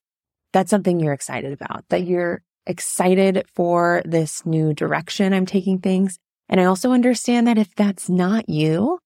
that's 0.53 0.71
something 0.71 1.01
you're 1.01 1.13
excited 1.13 1.53
about, 1.53 1.83
that 1.89 2.05
you're 2.05 2.45
excited 2.69 3.45
for 3.53 4.01
this 4.05 4.47
new 4.47 4.73
direction 4.73 5.33
I'm 5.33 5.45
taking 5.45 5.81
things. 5.81 6.21
And 6.49 6.61
I 6.61 6.67
also 6.67 6.93
understand 6.93 7.49
that 7.49 7.59
if 7.59 7.75
that's 7.75 8.09
not 8.09 8.49
you, 8.49 9.01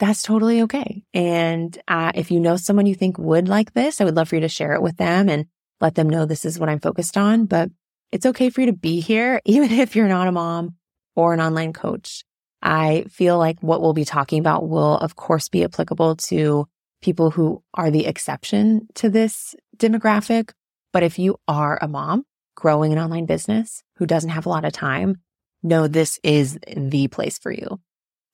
that's 0.00 0.22
totally 0.22 0.62
okay. 0.62 1.04
And 1.14 1.80
uh, 1.86 2.10
if 2.16 2.32
you 2.32 2.40
know 2.40 2.56
someone 2.56 2.86
you 2.86 2.96
think 2.96 3.16
would 3.16 3.46
like 3.46 3.72
this, 3.74 4.00
I 4.00 4.04
would 4.04 4.16
love 4.16 4.30
for 4.30 4.34
you 4.34 4.40
to 4.40 4.48
share 4.48 4.74
it 4.74 4.82
with 4.82 4.96
them 4.96 5.28
and 5.28 5.46
let 5.80 5.94
them 5.94 6.10
know 6.10 6.26
this 6.26 6.44
is 6.44 6.58
what 6.58 6.68
I'm 6.68 6.80
focused 6.80 7.16
on. 7.16 7.46
But 7.46 7.70
it's 8.10 8.26
okay 8.26 8.50
for 8.50 8.62
you 8.62 8.66
to 8.66 8.72
be 8.72 8.98
here, 8.98 9.40
even 9.44 9.70
if 9.70 9.94
you're 9.94 10.08
not 10.08 10.26
a 10.26 10.32
mom 10.32 10.74
or 11.14 11.34
an 11.34 11.40
online 11.40 11.72
coach. 11.72 12.24
I 12.62 13.04
feel 13.08 13.38
like 13.38 13.60
what 13.60 13.80
we'll 13.80 13.92
be 13.92 14.04
talking 14.04 14.38
about 14.38 14.68
will, 14.68 14.96
of 14.98 15.16
course, 15.16 15.48
be 15.48 15.64
applicable 15.64 16.16
to 16.16 16.66
people 17.00 17.30
who 17.30 17.62
are 17.74 17.90
the 17.90 18.06
exception 18.06 18.86
to 18.94 19.08
this 19.08 19.54
demographic. 19.76 20.50
But 20.92 21.02
if 21.02 21.18
you 21.18 21.36
are 21.48 21.78
a 21.80 21.88
mom 21.88 22.24
growing 22.54 22.92
an 22.92 22.98
online 22.98 23.26
business 23.26 23.82
who 23.96 24.06
doesn't 24.06 24.30
have 24.30 24.44
a 24.44 24.50
lot 24.50 24.64
of 24.64 24.72
time, 24.72 25.16
know 25.62 25.88
this 25.88 26.18
is 26.22 26.58
the 26.66 27.08
place 27.08 27.38
for 27.38 27.50
you. 27.50 27.80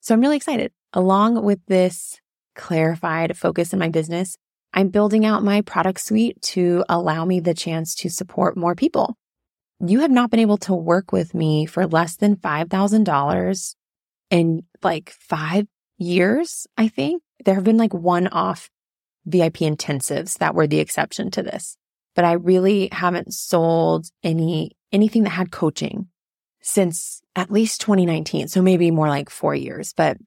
So 0.01 0.13
I'm 0.13 0.21
really 0.21 0.37
excited. 0.37 0.71
Along 0.93 1.43
with 1.43 1.59
this 1.67 2.19
clarified 2.55 3.37
focus 3.37 3.73
in 3.73 3.79
my 3.79 3.89
business, 3.89 4.37
I'm 4.73 4.89
building 4.89 5.25
out 5.25 5.43
my 5.43 5.61
product 5.61 6.01
suite 6.01 6.41
to 6.53 6.83
allow 6.89 7.25
me 7.25 7.39
the 7.39 7.53
chance 7.53 7.95
to 7.95 8.09
support 8.09 8.57
more 8.57 8.75
people. 8.75 9.15
You 9.79 9.99
have 10.01 10.11
not 10.11 10.31
been 10.31 10.39
able 10.39 10.57
to 10.59 10.73
work 10.73 11.11
with 11.11 11.33
me 11.33 11.65
for 11.65 11.87
less 11.87 12.15
than 12.15 12.35
$5,000 12.35 13.75
in 14.29 14.63
like 14.83 15.09
five 15.09 15.67
years, 15.97 16.67
I 16.77 16.87
think. 16.87 17.21
There 17.45 17.55
have 17.55 17.63
been 17.63 17.77
like 17.77 17.93
one 17.93 18.27
off 18.27 18.69
VIP 19.25 19.57
intensives 19.57 20.37
that 20.39 20.55
were 20.55 20.67
the 20.67 20.79
exception 20.79 21.31
to 21.31 21.43
this, 21.43 21.77
but 22.15 22.25
I 22.25 22.33
really 22.33 22.89
haven't 22.91 23.33
sold 23.33 24.07
any, 24.23 24.71
anything 24.91 25.23
that 25.23 25.31
had 25.31 25.51
coaching 25.51 26.07
since 26.61 27.21
at 27.35 27.51
least 27.51 27.81
2019. 27.81 28.47
So 28.47 28.61
maybe 28.61 28.91
more 28.91 29.07
like 29.07 29.29
four 29.29 29.55
years, 29.55 29.93
but 29.93 30.17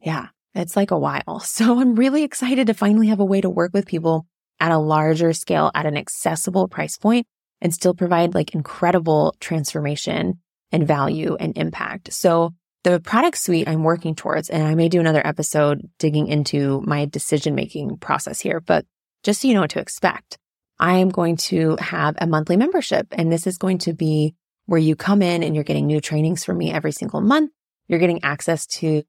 yeah, 0.00 0.28
it's 0.54 0.76
like 0.76 0.90
a 0.90 0.98
while. 0.98 1.40
So 1.44 1.80
I'm 1.80 1.94
really 1.94 2.22
excited 2.22 2.66
to 2.66 2.74
finally 2.74 3.08
have 3.08 3.20
a 3.20 3.24
way 3.24 3.40
to 3.40 3.50
work 3.50 3.72
with 3.72 3.86
people 3.86 4.26
at 4.58 4.72
a 4.72 4.78
larger 4.78 5.32
scale 5.32 5.70
at 5.74 5.86
an 5.86 5.96
accessible 5.96 6.68
price 6.68 6.96
point 6.98 7.26
and 7.60 7.74
still 7.74 7.94
provide 7.94 8.34
like 8.34 8.54
incredible 8.54 9.34
transformation 9.40 10.40
and 10.72 10.86
value 10.86 11.36
and 11.40 11.56
impact. 11.56 12.12
So 12.12 12.54
the 12.82 13.00
product 13.00 13.38
suite 13.38 13.68
I'm 13.68 13.84
working 13.84 14.14
towards, 14.14 14.48
and 14.48 14.62
I 14.62 14.74
may 14.74 14.88
do 14.88 15.00
another 15.00 15.26
episode 15.26 15.88
digging 15.98 16.28
into 16.28 16.82
my 16.86 17.04
decision 17.04 17.54
making 17.54 17.98
process 17.98 18.40
here, 18.40 18.60
but 18.60 18.86
just 19.22 19.42
so 19.42 19.48
you 19.48 19.54
know 19.54 19.60
what 19.60 19.70
to 19.70 19.80
expect, 19.80 20.38
I 20.78 20.98
am 20.98 21.10
going 21.10 21.36
to 21.36 21.76
have 21.76 22.16
a 22.18 22.26
monthly 22.26 22.56
membership 22.56 23.06
and 23.12 23.30
this 23.30 23.46
is 23.46 23.58
going 23.58 23.78
to 23.78 23.92
be 23.92 24.34
where 24.64 24.80
you 24.80 24.96
come 24.96 25.20
in 25.20 25.42
and 25.42 25.54
you're 25.54 25.64
getting 25.64 25.86
new 25.86 26.00
trainings 26.00 26.44
from 26.44 26.56
me 26.56 26.72
every 26.72 26.92
single 26.92 27.20
month. 27.20 27.50
You're 27.86 27.98
getting 27.98 28.24
access 28.24 28.66
to 28.66 29.02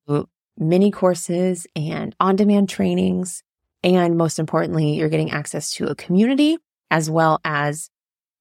mini 0.58 0.92
courses 0.92 1.66
and 1.76 2.16
on 2.20 2.36
demand 2.36 2.68
trainings. 2.68 3.42
And 3.84 4.18
most 4.18 4.38
importantly, 4.38 4.96
you're 4.96 5.10
getting 5.10 5.32
access 5.32 5.72
to 5.74 5.88
a 5.88 5.96
community 5.96 6.58
as 6.90 7.10
well 7.10 7.40
as 7.46 7.90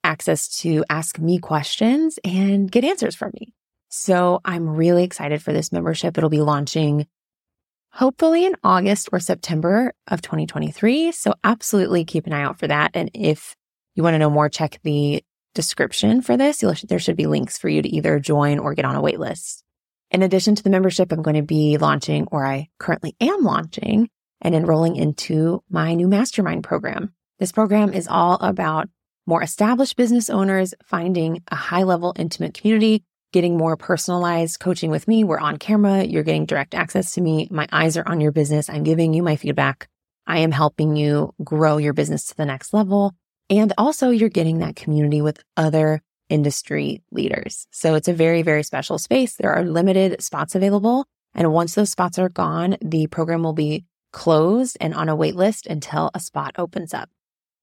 access 0.03 0.49
to 0.61 0.85
ask 0.91 1.19
me 1.19 1.39
questions 1.39 2.19
and 2.25 2.71
get 2.71 2.85
answers 2.85 3.15
from 3.15 3.31
me. 3.35 3.55
So 3.91 4.41
I'm 4.45 4.69
really 4.69 5.05
excited 5.05 5.43
for 5.43 5.53
this 5.53 5.73
membership. 5.73 6.17
It'll 6.17 6.31
be 6.31 6.41
launching 6.41 7.07
hopefully 7.93 8.47
in 8.47 8.55
August 8.63 9.09
or 9.13 9.19
September 9.19 9.93
of 10.07 10.23
2023. 10.23 11.11
So 11.13 11.35
absolutely 11.43 12.05
keep 12.05 12.27
an 12.27 12.33
eye 12.33 12.43
out 12.43 12.59
for 12.59 12.69
that. 12.69 12.93
And 12.95 13.11
if 13.15 13.57
you 13.97 14.03
want 14.03 14.15
to 14.15 14.19
know 14.19 14.31
more, 14.31 14.49
check 14.49 14.79
the 14.85 15.25
description 15.55 16.23
for 16.23 16.37
this, 16.37 16.65
there 16.87 17.01
should 17.01 17.17
be 17.17 17.27
links 17.27 17.59
for 17.59 17.69
you 17.69 17.83
to 17.83 17.89
either 17.89 18.21
join 18.21 18.61
or 18.61 18.75
get 18.75 18.85
on 18.85 18.95
a 18.95 19.03
waitlist. 19.03 19.65
In 20.13 20.23
addition 20.23 20.55
to 20.55 20.63
the 20.63 20.71
membership, 20.71 21.11
I'm 21.11 21.23
going 21.23 21.37
to 21.37 21.43
be 21.43 21.77
launching, 21.77 22.29
or 22.31 22.47
I 22.47 22.69
currently 22.79 23.17
am 23.21 23.43
launching 23.43 24.09
and 24.41 24.55
enrolling 24.55 24.95
into 24.95 25.63
my 25.69 25.95
new 25.95 26.07
mastermind 26.07 26.63
program. 26.63 27.13
This 27.41 27.51
program 27.51 27.93
is 27.93 28.07
all 28.07 28.37
about 28.37 28.89
more 29.27 29.43
established 29.43 29.97
business 29.97 30.31
owners 30.31 30.75
finding 30.85 31.43
a 31.49 31.57
high 31.57 31.83
level 31.83 32.15
intimate 32.17 32.55
community, 32.55 33.05
getting 33.33 33.57
more 33.57 33.77
personalized 33.77 34.61
coaching 34.61 34.91
with 34.91 35.07
me. 35.07 35.25
We're 35.25 35.39
on 35.39 35.59
camera. 35.59 36.03
You're 36.03 36.23
getting 36.23 36.47
direct 36.47 36.75
access 36.75 37.15
to 37.15 37.21
me. 37.21 37.49
My 37.51 37.67
eyes 37.73 37.97
are 37.97 38.09
on 38.09 38.21
your 38.21 38.33
business. 38.33 38.69
I'm 38.69 38.83
giving 38.83 39.15
you 39.15 39.23
my 39.23 39.37
feedback. 39.37 39.89
I 40.27 40.39
am 40.39 40.53
helping 40.53 40.97
you 40.97 41.35
grow 41.43 41.77
your 41.79 41.93
business 41.93 42.27
to 42.27 42.37
the 42.37 42.47
next 42.47 42.73
level. 42.73 43.15
And 43.49 43.73
also 43.79 44.11
you're 44.11 44.29
getting 44.29 44.59
that 44.59 44.77
community 44.77 45.23
with 45.23 45.43
other 45.57 46.03
industry 46.29 47.03
leaders. 47.11 47.67
So 47.71 47.95
it's 47.95 48.09
a 48.09 48.13
very, 48.13 48.43
very 48.43 48.63
special 48.63 48.99
space. 48.99 49.35
There 49.35 49.53
are 49.53 49.65
limited 49.65 50.23
spots 50.23 50.55
available. 50.55 51.07
And 51.35 51.53
once 51.53 51.75
those 51.75 51.91
spots 51.91 52.19
are 52.19 52.29
gone, 52.29 52.77
the 52.81 53.07
program 53.09 53.43
will 53.43 53.53
be 53.53 53.85
closed 54.13 54.77
and 54.81 54.95
on 54.95 55.09
a 55.09 55.17
wait 55.17 55.37
list 55.37 55.67
until 55.67 56.11
a 56.15 56.21
spot 56.21 56.55
opens 56.59 56.95
up. 56.95 57.09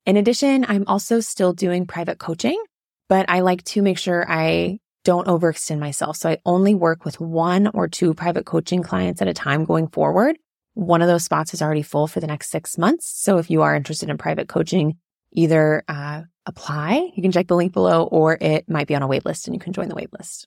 In 0.05 0.17
addition, 0.17 0.65
I'm 0.67 0.85
also 0.87 1.19
still 1.19 1.53
doing 1.53 1.85
private 1.85 2.17
coaching, 2.17 2.61
but 3.09 3.29
I 3.29 3.41
like 3.41 3.63
to 3.65 3.81
make 3.81 3.97
sure 3.97 4.25
I 4.29 4.79
don't 5.07 5.27
overextend 5.27 5.79
myself. 5.79 6.17
So 6.17 6.31
I 6.31 6.37
only 6.45 6.75
work 6.75 7.05
with 7.05 7.21
one 7.21 7.67
or 7.73 7.87
two 7.87 8.13
private 8.13 8.45
coaching 8.45 8.83
clients 8.83 9.21
at 9.21 9.29
a 9.29 9.33
time 9.33 9.63
going 9.63 9.87
forward. 9.87 10.37
One 10.73 11.01
of 11.01 11.07
those 11.07 11.23
spots 11.23 11.53
is 11.53 11.61
already 11.61 11.81
full 11.81 12.07
for 12.07 12.19
the 12.19 12.27
next 12.27 12.49
six 12.51 12.77
months. 12.77 13.07
So 13.07 13.37
if 13.37 13.49
you 13.49 13.61
are 13.61 13.73
interested 13.73 14.09
in 14.09 14.17
private 14.17 14.49
coaching, 14.49 14.97
either 15.31 15.85
uh, 15.87 16.23
apply, 16.45 17.09
you 17.15 17.21
can 17.21 17.31
check 17.31 17.47
the 17.47 17.55
link 17.55 17.71
below, 17.71 18.03
or 18.03 18.37
it 18.41 18.69
might 18.69 18.87
be 18.87 18.95
on 18.95 19.01
a 19.01 19.07
waitlist 19.07 19.47
and 19.47 19.55
you 19.55 19.61
can 19.61 19.71
join 19.71 19.87
the 19.87 19.95
waitlist. 19.95 20.45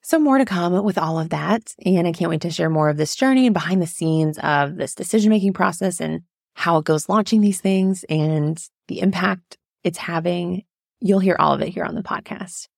So 0.00 0.18
more 0.18 0.38
to 0.38 0.46
come 0.46 0.82
with 0.84 0.96
all 0.96 1.20
of 1.20 1.28
that. 1.28 1.74
And 1.84 2.06
I 2.06 2.12
can't 2.12 2.30
wait 2.30 2.40
to 2.40 2.50
share 2.50 2.70
more 2.70 2.88
of 2.88 2.96
this 2.96 3.14
journey 3.14 3.44
and 3.44 3.52
behind 3.52 3.82
the 3.82 3.86
scenes 3.86 4.38
of 4.38 4.76
this 4.76 4.94
decision 4.94 5.28
making 5.28 5.52
process 5.52 6.00
and 6.00 6.22
how 6.54 6.78
it 6.78 6.86
goes 6.86 7.10
launching 7.10 7.42
these 7.42 7.60
things 7.60 8.06
and 8.08 8.58
the 8.86 9.00
impact 9.00 9.58
it's 9.84 9.98
having. 9.98 10.64
You'll 10.98 11.18
hear 11.18 11.36
all 11.38 11.52
of 11.52 11.60
it 11.60 11.68
here 11.68 11.84
on 11.84 11.94
the 11.94 12.02
podcast. 12.02 12.68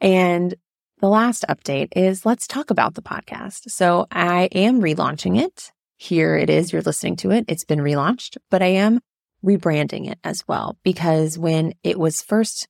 And 0.00 0.56
the 1.00 1.08
last 1.08 1.44
update 1.48 1.88
is 1.96 2.26
let's 2.26 2.46
talk 2.46 2.70
about 2.70 2.94
the 2.94 3.02
podcast. 3.02 3.70
So 3.70 4.06
I 4.10 4.44
am 4.52 4.80
relaunching 4.80 5.40
it. 5.40 5.72
Here 5.96 6.36
it 6.36 6.50
is. 6.50 6.72
You're 6.72 6.82
listening 6.82 7.16
to 7.16 7.30
it. 7.30 7.44
It's 7.48 7.64
been 7.64 7.80
relaunched, 7.80 8.36
but 8.50 8.62
I 8.62 8.66
am 8.66 9.00
rebranding 9.44 10.10
it 10.10 10.18
as 10.24 10.44
well. 10.46 10.78
Because 10.84 11.38
when 11.38 11.74
it 11.82 11.98
was 11.98 12.22
first 12.22 12.68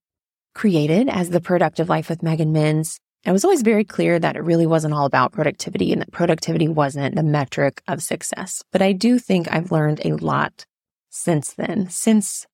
created 0.54 1.08
as 1.08 1.30
the 1.30 1.40
productive 1.40 1.88
life 1.88 2.08
with 2.08 2.22
Megan 2.22 2.52
Minns, 2.52 2.98
it 3.24 3.32
was 3.32 3.44
always 3.44 3.62
very 3.62 3.84
clear 3.84 4.18
that 4.18 4.36
it 4.36 4.42
really 4.42 4.66
wasn't 4.66 4.94
all 4.94 5.04
about 5.04 5.32
productivity 5.32 5.92
and 5.92 6.00
that 6.00 6.12
productivity 6.12 6.68
wasn't 6.68 7.16
the 7.16 7.22
metric 7.22 7.82
of 7.86 8.02
success. 8.02 8.62
But 8.72 8.80
I 8.80 8.92
do 8.92 9.18
think 9.18 9.50
I've 9.50 9.72
learned 9.72 10.00
a 10.04 10.14
lot 10.14 10.64
since 11.10 11.52
then, 11.52 11.88
since 11.90 12.46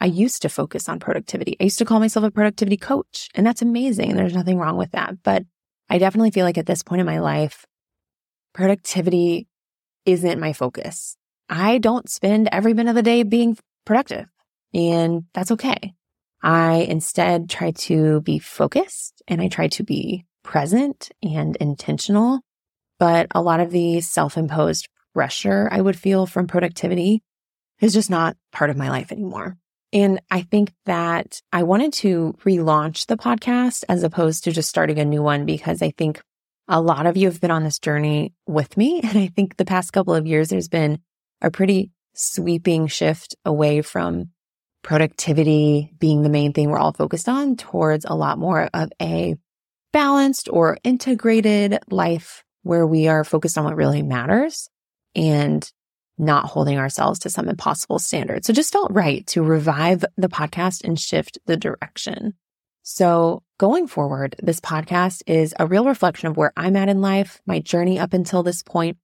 I 0.00 0.06
used 0.06 0.42
to 0.42 0.48
focus 0.48 0.88
on 0.88 0.98
productivity. 0.98 1.56
I 1.60 1.64
used 1.64 1.78
to 1.78 1.84
call 1.84 2.00
myself 2.00 2.24
a 2.24 2.30
productivity 2.30 2.76
coach, 2.76 3.28
and 3.34 3.46
that's 3.46 3.62
amazing. 3.62 4.10
And 4.10 4.18
there's 4.18 4.34
nothing 4.34 4.58
wrong 4.58 4.76
with 4.76 4.92
that. 4.92 5.22
But 5.22 5.44
I 5.88 5.98
definitely 5.98 6.30
feel 6.30 6.46
like 6.46 6.58
at 6.58 6.66
this 6.66 6.82
point 6.82 7.00
in 7.00 7.06
my 7.06 7.18
life, 7.18 7.66
productivity 8.54 9.46
isn't 10.06 10.40
my 10.40 10.52
focus. 10.52 11.16
I 11.48 11.78
don't 11.78 12.08
spend 12.08 12.48
every 12.52 12.74
minute 12.74 12.90
of 12.90 12.96
the 12.96 13.02
day 13.02 13.22
being 13.24 13.58
productive 13.84 14.26
and 14.72 15.24
that's 15.34 15.50
okay. 15.50 15.94
I 16.42 16.86
instead 16.88 17.50
try 17.50 17.72
to 17.72 18.20
be 18.22 18.38
focused 18.38 19.22
and 19.28 19.42
I 19.42 19.48
try 19.48 19.68
to 19.68 19.82
be 19.82 20.24
present 20.42 21.10
and 21.22 21.56
intentional. 21.56 22.40
But 22.98 23.26
a 23.34 23.42
lot 23.42 23.60
of 23.60 23.70
the 23.70 24.00
self-imposed 24.00 24.88
pressure 25.14 25.68
I 25.70 25.80
would 25.80 25.98
feel 25.98 26.26
from 26.26 26.46
productivity 26.46 27.22
is 27.80 27.92
just 27.92 28.10
not 28.10 28.36
part 28.52 28.70
of 28.70 28.76
my 28.76 28.90
life 28.90 29.10
anymore. 29.10 29.58
And 29.92 30.20
I 30.30 30.42
think 30.42 30.72
that 30.86 31.40
I 31.52 31.64
wanted 31.64 31.92
to 31.94 32.36
relaunch 32.44 33.06
the 33.06 33.16
podcast 33.16 33.84
as 33.88 34.02
opposed 34.02 34.44
to 34.44 34.52
just 34.52 34.68
starting 34.68 34.98
a 34.98 35.04
new 35.04 35.22
one 35.22 35.46
because 35.46 35.82
I 35.82 35.90
think 35.90 36.20
a 36.68 36.80
lot 36.80 37.06
of 37.06 37.16
you 37.16 37.26
have 37.26 37.40
been 37.40 37.50
on 37.50 37.64
this 37.64 37.78
journey 37.78 38.32
with 38.46 38.76
me. 38.76 39.00
And 39.04 39.18
I 39.18 39.26
think 39.26 39.56
the 39.56 39.64
past 39.64 39.92
couple 39.92 40.14
of 40.14 40.26
years, 40.26 40.48
there's 40.48 40.68
been 40.68 41.00
a 41.40 41.50
pretty 41.50 41.90
sweeping 42.14 42.86
shift 42.86 43.34
away 43.44 43.82
from 43.82 44.30
productivity 44.82 45.92
being 45.98 46.22
the 46.22 46.28
main 46.28 46.52
thing 46.52 46.70
we're 46.70 46.78
all 46.78 46.92
focused 46.92 47.28
on 47.28 47.56
towards 47.56 48.04
a 48.04 48.14
lot 48.14 48.38
more 48.38 48.70
of 48.72 48.90
a 49.00 49.36
balanced 49.92 50.48
or 50.50 50.78
integrated 50.84 51.78
life 51.90 52.44
where 52.62 52.86
we 52.86 53.08
are 53.08 53.24
focused 53.24 53.58
on 53.58 53.64
what 53.64 53.76
really 53.76 54.02
matters 54.02 54.68
and 55.14 55.70
not 56.20 56.44
holding 56.44 56.78
ourselves 56.78 57.18
to 57.20 57.30
some 57.30 57.48
impossible 57.48 57.98
standard. 57.98 58.44
So 58.44 58.52
just 58.52 58.72
felt 58.72 58.92
right 58.92 59.26
to 59.28 59.42
revive 59.42 60.04
the 60.16 60.28
podcast 60.28 60.84
and 60.84 60.98
shift 60.98 61.38
the 61.46 61.56
direction. 61.56 62.34
So 62.82 63.42
going 63.58 63.86
forward, 63.86 64.36
this 64.42 64.60
podcast 64.60 65.22
is 65.26 65.54
a 65.58 65.66
real 65.66 65.84
reflection 65.86 66.28
of 66.28 66.36
where 66.36 66.52
I'm 66.56 66.76
at 66.76 66.88
in 66.88 67.00
life, 67.00 67.40
my 67.46 67.60
journey 67.60 67.98
up 67.98 68.12
until 68.12 68.42
this 68.42 68.62
point. 68.62 68.98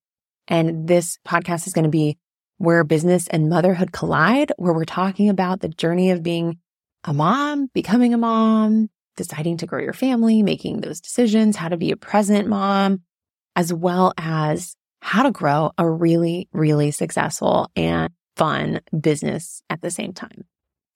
And 0.49 0.87
this 0.87 1.19
podcast 1.27 1.67
is 1.67 1.73
going 1.73 1.85
to 1.85 1.91
be 1.91 2.19
where 2.59 2.85
business 2.85 3.27
and 3.29 3.49
motherhood 3.49 3.93
collide, 3.93 4.53
where 4.57 4.73
we're 4.73 4.85
talking 4.85 5.29
about 5.29 5.61
the 5.61 5.69
journey 5.69 6.11
of 6.11 6.23
being 6.23 6.59
a 7.05 7.13
mom, 7.13 7.69
becoming 7.75 8.15
a 8.15 8.19
mom, 8.19 8.89
deciding 9.17 9.59
to 9.59 9.67
grow 9.67 9.81
your 9.81 9.93
family, 9.93 10.43
making 10.43 10.81
those 10.81 11.01
decisions, 11.01 11.57
how 11.57 11.69
to 11.69 11.77
be 11.77 11.91
a 11.91 11.97
present 11.97 12.49
mom, 12.49 13.03
as 13.55 13.73
well 13.73 14.13
as 14.19 14.77
how 15.01 15.23
to 15.23 15.31
grow 15.31 15.73
a 15.79 15.89
really, 15.89 16.49
really 16.53 16.91
successful 16.91 17.71
and 17.77 18.11
fun 18.37 18.81
business 18.99 19.63
at 19.71 19.81
the 19.81 19.91
same 19.91 20.13
time. 20.13 20.45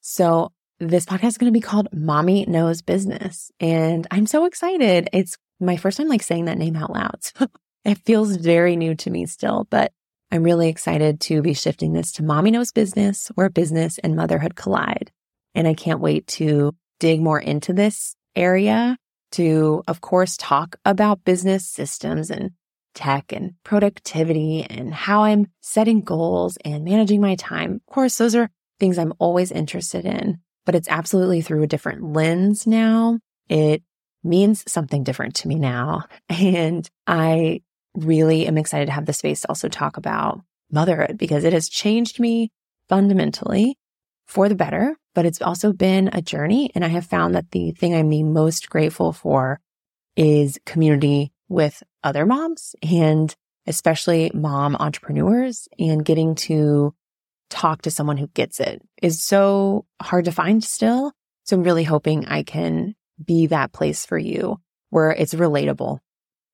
So 0.00 0.52
this 0.78 1.04
podcast 1.04 1.28
is 1.28 1.38
going 1.38 1.52
to 1.52 1.56
be 1.56 1.62
called 1.62 1.88
Mommy 1.92 2.44
Knows 2.46 2.82
Business. 2.82 3.50
And 3.60 4.06
I'm 4.10 4.26
so 4.26 4.46
excited. 4.46 5.08
It's 5.12 5.36
my 5.60 5.76
first 5.76 5.98
time 5.98 6.08
like 6.08 6.22
saying 6.22 6.46
that 6.46 6.58
name 6.58 6.76
out 6.76 6.92
loud. 6.92 7.20
It 7.84 7.98
feels 8.04 8.36
very 8.36 8.76
new 8.76 8.94
to 8.96 9.10
me 9.10 9.24
still, 9.24 9.66
but 9.70 9.92
I'm 10.30 10.42
really 10.42 10.68
excited 10.68 11.20
to 11.22 11.42
be 11.42 11.54
shifting 11.54 11.92
this 11.92 12.12
to 12.12 12.22
Mommy 12.22 12.50
Knows 12.50 12.72
Business, 12.72 13.28
where 13.34 13.48
business 13.48 13.98
and 13.98 14.14
motherhood 14.14 14.54
collide. 14.54 15.10
And 15.54 15.66
I 15.66 15.74
can't 15.74 16.00
wait 16.00 16.26
to 16.28 16.74
dig 16.98 17.20
more 17.20 17.40
into 17.40 17.72
this 17.72 18.14
area 18.36 18.96
to, 19.32 19.82
of 19.88 20.00
course, 20.00 20.36
talk 20.36 20.76
about 20.84 21.24
business 21.24 21.66
systems 21.66 22.30
and 22.30 22.50
tech 22.94 23.32
and 23.32 23.54
productivity 23.64 24.66
and 24.68 24.92
how 24.92 25.24
I'm 25.24 25.46
setting 25.60 26.00
goals 26.00 26.58
and 26.64 26.84
managing 26.84 27.20
my 27.20 27.34
time. 27.36 27.80
Of 27.86 27.94
course, 27.94 28.18
those 28.18 28.34
are 28.34 28.50
things 28.78 28.98
I'm 28.98 29.14
always 29.18 29.52
interested 29.52 30.04
in, 30.04 30.38
but 30.66 30.74
it's 30.74 30.88
absolutely 30.88 31.40
through 31.40 31.62
a 31.62 31.68
different 31.68 32.02
lens 32.02 32.66
now. 32.66 33.18
It 33.48 33.82
means 34.22 34.64
something 34.70 35.04
different 35.04 35.34
to 35.36 35.48
me 35.48 35.56
now. 35.56 36.04
And 36.28 36.88
I 37.06 37.62
really 37.94 38.46
am 38.46 38.56
excited 38.56 38.86
to 38.86 38.92
have 38.92 39.06
the 39.06 39.12
space 39.12 39.40
to 39.40 39.48
also 39.48 39.68
talk 39.68 39.96
about 39.96 40.40
motherhood 40.70 41.18
because 41.18 41.44
it 41.44 41.52
has 41.52 41.68
changed 41.68 42.20
me 42.20 42.50
fundamentally 42.88 43.76
for 44.26 44.48
the 44.48 44.54
better, 44.54 44.96
but 45.14 45.26
it's 45.26 45.42
also 45.42 45.72
been 45.72 46.08
a 46.12 46.22
journey. 46.22 46.70
And 46.74 46.84
I 46.84 46.88
have 46.88 47.06
found 47.06 47.34
that 47.34 47.50
the 47.50 47.72
thing 47.72 47.94
I'm 47.94 48.08
the 48.08 48.22
most 48.22 48.70
grateful 48.70 49.12
for 49.12 49.60
is 50.16 50.58
community 50.66 51.32
with 51.50 51.82
other 52.02 52.24
moms 52.24 52.74
and 52.82 53.34
especially 53.66 54.30
mom 54.32 54.74
entrepreneurs 54.76 55.68
and 55.78 56.04
getting 56.04 56.34
to 56.34 56.94
talk 57.50 57.82
to 57.82 57.90
someone 57.90 58.16
who 58.16 58.28
gets 58.28 58.60
it 58.60 58.80
is 59.02 59.22
so 59.22 59.84
hard 60.00 60.24
to 60.24 60.32
find 60.32 60.64
still. 60.64 61.12
So 61.44 61.56
I'm 61.56 61.64
really 61.64 61.84
hoping 61.84 62.26
I 62.26 62.44
can 62.44 62.94
be 63.22 63.48
that 63.48 63.72
place 63.72 64.06
for 64.06 64.16
you 64.16 64.58
where 64.88 65.10
it's 65.10 65.34
relatable. 65.34 65.98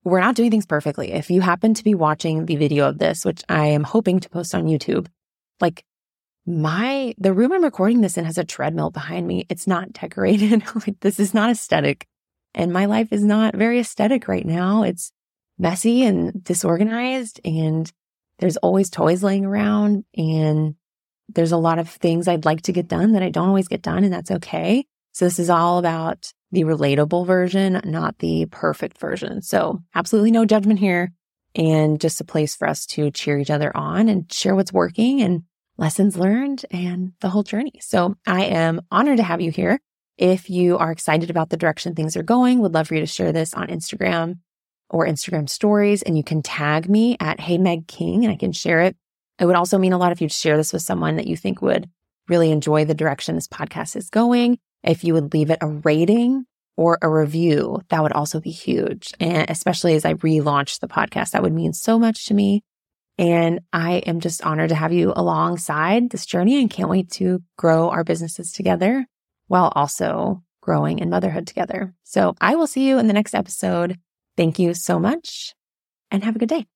We're 0.02 0.20
not 0.20 0.34
doing 0.34 0.50
things 0.50 0.66
perfectly. 0.66 1.12
If 1.12 1.30
you 1.30 1.40
happen 1.40 1.74
to 1.74 1.84
be 1.84 1.94
watching 1.94 2.46
the 2.46 2.56
video 2.56 2.88
of 2.88 2.98
this, 2.98 3.24
which 3.24 3.44
I 3.48 3.66
am 3.66 3.84
hoping 3.84 4.20
to 4.20 4.30
post 4.30 4.54
on 4.54 4.66
YouTube, 4.66 5.06
like 5.60 5.84
my 6.46 7.14
the 7.18 7.32
room 7.32 7.52
I'm 7.52 7.64
recording 7.64 8.00
this 8.00 8.16
in 8.16 8.24
has 8.24 8.38
a 8.38 8.44
treadmill 8.44 8.90
behind 8.90 9.26
me. 9.26 9.46
It's 9.48 9.66
not 9.66 9.92
decorated. 9.92 10.62
like 10.74 11.00
this 11.00 11.20
is 11.20 11.34
not 11.34 11.50
aesthetic. 11.50 12.06
And 12.56 12.72
my 12.72 12.86
life 12.86 13.12
is 13.12 13.22
not 13.22 13.54
very 13.54 13.78
aesthetic 13.78 14.26
right 14.26 14.44
now. 14.44 14.82
It's 14.82 15.12
messy 15.58 16.04
and 16.04 16.42
disorganized 16.42 17.40
and 17.44 17.90
there's 18.38 18.56
always 18.58 18.90
toys 18.90 19.22
laying 19.22 19.44
around 19.44 20.04
and 20.16 20.74
there's 21.28 21.52
a 21.52 21.56
lot 21.56 21.78
of 21.78 21.88
things 21.88 22.28
I'd 22.28 22.44
like 22.44 22.62
to 22.62 22.72
get 22.72 22.88
done 22.88 23.12
that 23.12 23.22
I 23.22 23.30
don't 23.30 23.48
always 23.48 23.68
get 23.68 23.82
done 23.82 24.04
and 24.04 24.12
that's 24.12 24.30
okay. 24.30 24.84
So 25.12 25.24
this 25.24 25.38
is 25.38 25.48
all 25.48 25.78
about 25.78 26.32
the 26.52 26.64
relatable 26.64 27.26
version, 27.26 27.80
not 27.84 28.18
the 28.18 28.46
perfect 28.46 28.98
version. 28.98 29.42
So 29.42 29.80
absolutely 29.94 30.30
no 30.30 30.44
judgment 30.44 30.78
here 30.78 31.12
and 31.54 32.00
just 32.00 32.20
a 32.20 32.24
place 32.24 32.54
for 32.54 32.68
us 32.68 32.84
to 32.86 33.10
cheer 33.10 33.38
each 33.38 33.50
other 33.50 33.74
on 33.74 34.08
and 34.08 34.30
share 34.32 34.54
what's 34.54 34.72
working 34.72 35.22
and 35.22 35.42
lessons 35.78 36.16
learned 36.16 36.64
and 36.70 37.12
the 37.20 37.30
whole 37.30 37.42
journey. 37.42 37.80
So 37.80 38.16
I 38.26 38.44
am 38.44 38.82
honored 38.90 39.18
to 39.18 39.22
have 39.22 39.40
you 39.40 39.50
here. 39.50 39.80
If 40.18 40.48
you 40.48 40.78
are 40.78 40.90
excited 40.90 41.28
about 41.28 41.50
the 41.50 41.58
direction 41.58 41.94
things 41.94 42.16
are 42.16 42.22
going, 42.22 42.60
would 42.60 42.72
love 42.72 42.88
for 42.88 42.94
you 42.94 43.00
to 43.00 43.06
share 43.06 43.32
this 43.32 43.52
on 43.52 43.68
Instagram 43.68 44.38
or 44.88 45.06
Instagram 45.06 45.48
stories 45.48 46.02
and 46.02 46.16
you 46.16 46.24
can 46.24 46.42
tag 46.42 46.88
me 46.88 47.16
at 47.20 47.40
Hey 47.40 47.58
Meg 47.58 47.86
King 47.86 48.24
and 48.24 48.32
I 48.32 48.36
can 48.36 48.52
share 48.52 48.80
it. 48.82 48.96
It 49.38 49.44
would 49.44 49.56
also 49.56 49.76
mean 49.76 49.92
a 49.92 49.98
lot 49.98 50.12
if 50.12 50.22
you'd 50.22 50.32
share 50.32 50.56
this 50.56 50.72
with 50.72 50.82
someone 50.82 51.16
that 51.16 51.26
you 51.26 51.36
think 51.36 51.60
would 51.60 51.90
really 52.28 52.50
enjoy 52.50 52.84
the 52.84 52.94
direction 52.94 53.34
this 53.34 53.48
podcast 53.48 53.94
is 53.94 54.08
going. 54.08 54.58
If 54.82 55.04
you 55.04 55.12
would 55.12 55.34
leave 55.34 55.50
it 55.50 55.58
a 55.60 55.66
rating 55.66 56.46
or 56.78 56.98
a 57.02 57.10
review, 57.10 57.82
that 57.90 58.02
would 58.02 58.12
also 58.12 58.40
be 58.40 58.50
huge. 58.50 59.12
And 59.20 59.50
especially 59.50 59.94
as 59.94 60.06
I 60.06 60.14
relaunch 60.14 60.80
the 60.80 60.88
podcast, 60.88 61.32
that 61.32 61.42
would 61.42 61.52
mean 61.52 61.74
so 61.74 61.98
much 61.98 62.26
to 62.26 62.34
me. 62.34 62.62
And 63.18 63.60
I 63.72 63.96
am 63.98 64.20
just 64.20 64.44
honored 64.44 64.70
to 64.70 64.74
have 64.74 64.92
you 64.92 65.12
alongside 65.14 66.10
this 66.10 66.24
journey 66.24 66.60
and 66.60 66.70
can't 66.70 66.88
wait 66.88 67.10
to 67.12 67.42
grow 67.58 67.90
our 67.90 68.04
businesses 68.04 68.52
together 68.52 69.06
while 69.48 69.72
also 69.74 70.42
growing 70.60 70.98
in 70.98 71.10
motherhood 71.10 71.46
together. 71.46 71.94
So 72.02 72.34
I 72.40 72.56
will 72.56 72.66
see 72.66 72.88
you 72.88 72.98
in 72.98 73.06
the 73.06 73.12
next 73.12 73.34
episode. 73.34 73.98
Thank 74.36 74.58
you 74.58 74.74
so 74.74 74.98
much 74.98 75.54
and 76.10 76.24
have 76.24 76.36
a 76.36 76.38
good 76.38 76.48
day. 76.48 76.66